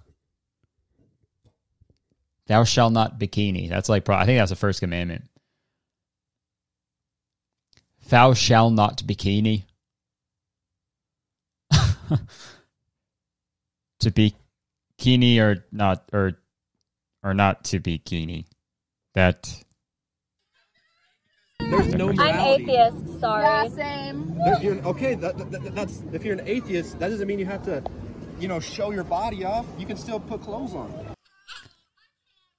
Thou 2.52 2.66
shalt 2.66 2.92
not 2.92 3.18
bikini. 3.18 3.70
That's 3.70 3.88
like, 3.88 4.04
pro- 4.04 4.18
I 4.18 4.26
think 4.26 4.38
that's 4.38 4.50
the 4.50 4.58
first 4.58 4.82
commandment. 4.82 5.24
Thou 8.10 8.34
shalt 8.34 8.74
not 8.74 8.98
bikini. 9.04 9.64
to 14.02 14.12
be 14.12 14.36
bikini 15.00 15.40
or 15.40 15.64
not, 15.72 16.04
or 16.12 16.40
or 17.24 17.34
not 17.34 17.64
to 17.64 17.80
be 17.80 18.00
bikini. 18.00 18.48
that 19.14 19.64
There's 21.62 21.94
no 21.94 22.10
I'm 22.10 22.60
atheist. 22.60 23.18
Sorry. 23.22 23.44
Yeah, 23.46 23.68
same. 23.70 24.36
There- 24.44 24.62
you're- 24.62 24.82
okay, 24.82 25.14
that, 25.16 25.38
that- 25.38 25.52
that- 25.52 25.74
that's 25.76 26.04
if 26.12 26.26
you're 26.26 26.38
an 26.38 26.46
atheist, 26.46 27.00
that 27.00 27.08
doesn't 27.08 27.26
mean 27.30 27.40
you 27.40 27.46
have 27.46 27.64
to, 27.64 27.82
you 28.42 28.50
know, 28.50 28.60
show 28.60 28.92
your 28.92 29.06
body 29.06 29.46
off. 29.46 29.66
You 29.80 29.86
can 29.86 29.96
still 29.96 30.20
put 30.20 30.42
clothes 30.42 30.76
on. 30.76 31.11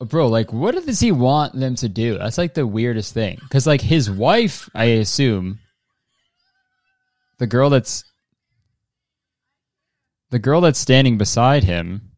Bro, 0.04 0.28
like, 0.28 0.52
what 0.52 0.74
does 0.74 1.00
he 1.00 1.12
want 1.12 1.54
them 1.58 1.74
to 1.76 1.88
do? 1.88 2.18
That's 2.18 2.38
like 2.38 2.54
the 2.54 2.66
weirdest 2.66 3.14
thing. 3.14 3.38
Because, 3.42 3.66
like, 3.66 3.80
his 3.80 4.10
wife, 4.10 4.68
I 4.74 4.84
assume, 4.84 5.58
the 7.38 7.46
girl 7.46 7.70
that's 7.70 8.04
the 10.30 10.38
girl 10.38 10.60
that's 10.62 10.78
standing 10.78 11.18
beside 11.18 11.64
him, 11.64 12.12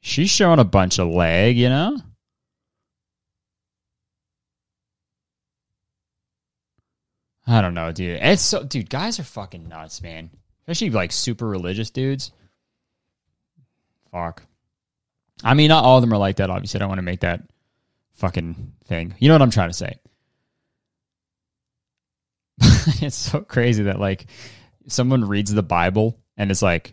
she's 0.00 0.30
showing 0.30 0.58
a 0.58 0.64
bunch 0.64 0.98
of 0.98 1.08
leg, 1.08 1.56
you 1.56 1.68
know. 1.68 1.98
I 7.46 7.60
don't 7.60 7.74
know, 7.74 7.90
dude. 7.90 8.18
It's 8.22 8.42
so, 8.42 8.62
dude. 8.62 8.90
Guys 8.90 9.18
are 9.18 9.24
fucking 9.24 9.68
nuts, 9.68 10.02
man. 10.02 10.30
Especially 10.62 10.90
like 10.90 11.10
super 11.10 11.48
religious 11.48 11.90
dudes. 11.90 12.32
Fuck. 14.12 14.42
I 15.42 15.54
mean, 15.54 15.68
not 15.68 15.84
all 15.84 15.96
of 15.96 16.02
them 16.02 16.12
are 16.12 16.18
like 16.18 16.36
that. 16.36 16.50
Obviously, 16.50 16.78
I 16.78 16.80
don't 16.80 16.88
want 16.88 16.98
to 16.98 17.02
make 17.02 17.20
that 17.20 17.42
fucking 18.14 18.74
thing. 18.84 19.14
You 19.18 19.28
know 19.28 19.34
what 19.34 19.42
I'm 19.42 19.50
trying 19.50 19.70
to 19.70 19.74
say? 19.74 19.98
it's 23.02 23.16
so 23.16 23.40
crazy 23.40 23.84
that 23.84 23.98
like 23.98 24.26
someone 24.86 25.24
reads 25.24 25.52
the 25.52 25.62
Bible 25.62 26.18
and 26.36 26.50
it's 26.50 26.62
like, 26.62 26.92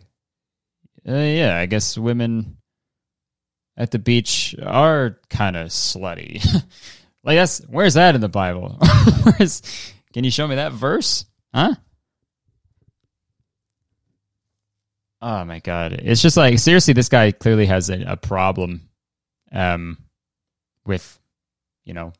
uh, 1.08 1.14
yeah, 1.14 1.58
I 1.58 1.66
guess 1.66 1.98
women 1.98 2.58
at 3.76 3.92
the 3.92 4.00
beach 4.00 4.56
are 4.62 5.20
kind 5.30 5.58
of 5.58 5.68
slutty. 5.68 6.44
like 7.24 7.38
that's 7.38 7.60
where's 7.68 7.96
that 7.96 8.16
in 8.16 8.22
the 8.22 8.30
Bible? 8.30 8.78
where's 9.24 9.62
can 10.14 10.24
you 10.24 10.32
show 10.32 10.48
me 10.48 10.56
that 10.56 10.72
verse? 10.72 11.26
Huh? 11.54 11.76
Oh 15.22 15.44
my 15.46 15.60
god. 15.60 15.94
It's 15.94 16.22
just 16.22 16.38
like 16.38 16.60
seriously 16.60 16.94
this 16.94 17.10
guy 17.10 17.32
clearly 17.32 17.66
has 17.66 17.90
a, 17.90 18.04
a 18.04 18.18
problem 18.18 18.90
um 19.52 19.98
with 20.86 21.20
you 21.86 21.94
know 21.94 22.14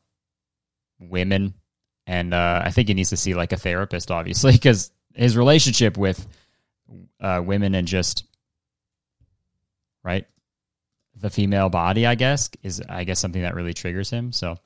women 0.98 1.54
and 2.06 2.32
uh 2.34 2.62
I 2.64 2.70
think 2.70 2.88
he 2.88 2.94
needs 2.94 3.10
to 3.10 3.16
see 3.16 3.34
like 3.34 3.52
a 3.52 3.56
therapist 3.56 4.10
obviously 4.10 4.56
cuz 4.58 4.90
his 5.14 5.36
relationship 5.36 5.96
with 5.96 6.26
uh 7.20 7.42
women 7.44 7.74
and 7.74 7.86
just 7.86 8.24
right 10.02 10.26
the 11.14 11.30
female 11.30 11.68
body 11.68 12.06
I 12.06 12.14
guess 12.14 12.50
is 12.62 12.82
I 12.88 13.04
guess 13.04 13.20
something 13.20 13.42
that 13.42 13.54
really 13.54 13.74
triggers 13.74 14.10
him. 14.10 14.32
So 14.32 14.56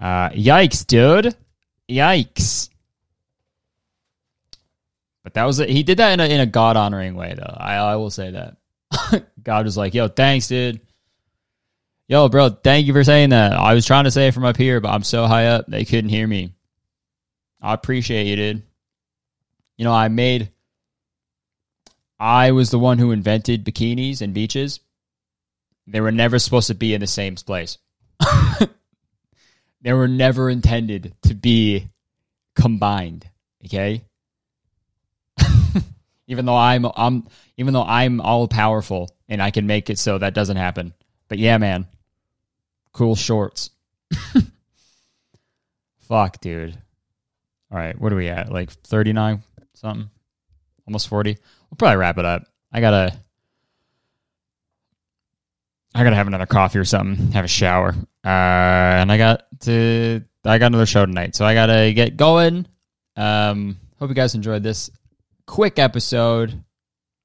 uh 0.00 0.30
yikes, 0.30 0.86
dude. 0.86 1.34
Yikes. 1.88 2.68
But 5.24 5.34
that 5.34 5.44
was 5.44 5.58
a, 5.58 5.66
he 5.66 5.82
did 5.82 5.98
that 5.98 6.12
in 6.12 6.20
a 6.20 6.26
in 6.26 6.40
a 6.40 6.46
God 6.46 6.76
honoring 6.76 7.16
way 7.16 7.34
though. 7.36 7.56
I 7.56 7.76
I 7.76 7.96
will 7.96 8.10
say 8.10 8.30
that. 8.30 9.26
God 9.42 9.64
was 9.64 9.76
like, 9.76 9.94
"Yo, 9.94 10.06
thanks, 10.06 10.46
dude. 10.46 10.80
Yo, 12.06 12.28
bro, 12.28 12.50
thank 12.50 12.86
you 12.86 12.92
for 12.92 13.02
saying 13.02 13.30
that. 13.30 13.54
I 13.54 13.72
was 13.72 13.86
trying 13.86 14.04
to 14.04 14.10
say 14.10 14.28
it 14.28 14.34
from 14.34 14.44
up 14.44 14.58
here, 14.58 14.80
but 14.80 14.90
I'm 14.90 15.02
so 15.02 15.26
high 15.26 15.46
up 15.46 15.66
they 15.66 15.86
couldn't 15.86 16.10
hear 16.10 16.26
me. 16.26 16.52
I 17.62 17.72
appreciate 17.72 18.26
you, 18.26 18.36
dude. 18.36 18.62
You 19.78 19.84
know, 19.84 19.92
I 19.92 20.08
made 20.08 20.50
I 22.20 22.52
was 22.52 22.70
the 22.70 22.78
one 22.78 22.98
who 22.98 23.10
invented 23.10 23.64
bikinis 23.64 24.20
and 24.20 24.34
beaches. 24.34 24.80
They 25.86 26.00
were 26.00 26.12
never 26.12 26.38
supposed 26.38 26.68
to 26.68 26.74
be 26.74 26.94
in 26.94 27.00
the 27.00 27.06
same 27.06 27.34
place. 27.36 27.78
they 29.82 29.92
were 29.92 30.08
never 30.08 30.48
intended 30.48 31.14
to 31.22 31.34
be 31.34 31.90
combined, 32.54 33.28
okay? 33.66 34.04
Even 36.26 36.46
though 36.46 36.56
I'm 36.56 36.86
I'm 36.96 37.26
even 37.56 37.74
though 37.74 37.84
I'm 37.84 38.20
all 38.20 38.48
powerful 38.48 39.14
and 39.28 39.42
I 39.42 39.50
can 39.50 39.66
make 39.66 39.90
it 39.90 39.98
so 39.98 40.18
that 40.18 40.34
doesn't 40.34 40.56
happen. 40.56 40.94
But 41.28 41.38
yeah, 41.38 41.58
man. 41.58 41.86
Cool 42.92 43.16
shorts. 43.16 43.70
Fuck, 45.98 46.40
dude. 46.40 46.78
All 47.72 47.78
right, 47.78 47.98
what 47.98 48.12
are 48.12 48.16
we 48.16 48.28
at? 48.28 48.52
Like 48.52 48.70
39 48.70 49.42
something? 49.74 50.08
Almost 50.86 51.08
40. 51.08 51.30
We'll 51.70 51.76
probably 51.76 51.96
wrap 51.96 52.18
it 52.18 52.24
up. 52.24 52.46
I 52.72 52.80
got 52.80 52.90
to 52.90 53.18
I 55.96 56.02
got 56.02 56.10
to 56.10 56.16
have 56.16 56.26
another 56.26 56.46
coffee 56.46 56.78
or 56.78 56.84
something, 56.84 57.32
have 57.32 57.44
a 57.44 57.48
shower. 57.48 57.94
Uh 58.24 58.28
and 58.28 59.10
I 59.10 59.18
got 59.18 59.44
to 59.60 60.22
I 60.44 60.58
got 60.58 60.66
another 60.66 60.86
show 60.86 61.04
tonight. 61.06 61.34
So 61.34 61.44
I 61.44 61.54
got 61.54 61.66
to 61.66 61.92
get 61.92 62.16
going. 62.16 62.66
Um 63.16 63.78
hope 63.98 64.08
you 64.08 64.14
guys 64.14 64.34
enjoyed 64.34 64.62
this 64.62 64.90
quick 65.46 65.78
episode. 65.78 66.64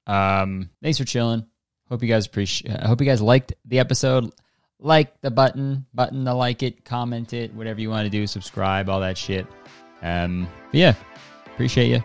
Um, 0.06 0.70
thanks 0.82 0.98
for 0.98 1.04
chilling. 1.04 1.46
Hope 1.88 2.02
you 2.02 2.08
guys 2.08 2.26
appreciate. 2.26 2.76
I 2.80 2.86
hope 2.86 3.00
you 3.00 3.06
guys 3.06 3.20
liked 3.20 3.52
the 3.64 3.78
episode. 3.78 4.30
Like 4.78 5.20
the 5.20 5.30
button, 5.30 5.86
button 5.92 6.24
to 6.24 6.34
like 6.34 6.62
it, 6.62 6.84
comment 6.84 7.32
it, 7.32 7.54
whatever 7.54 7.80
you 7.80 7.90
want 7.90 8.06
to 8.06 8.10
do. 8.10 8.26
Subscribe, 8.26 8.88
all 8.88 9.00
that 9.00 9.18
shit. 9.18 9.46
Um, 10.00 10.48
yeah, 10.72 10.94
appreciate 11.46 11.88
you. 11.88 12.02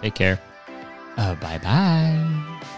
Take 0.00 0.14
care. 0.14 0.40
Uh, 1.16 1.34
bye 1.34 1.58
bye. 1.58 2.75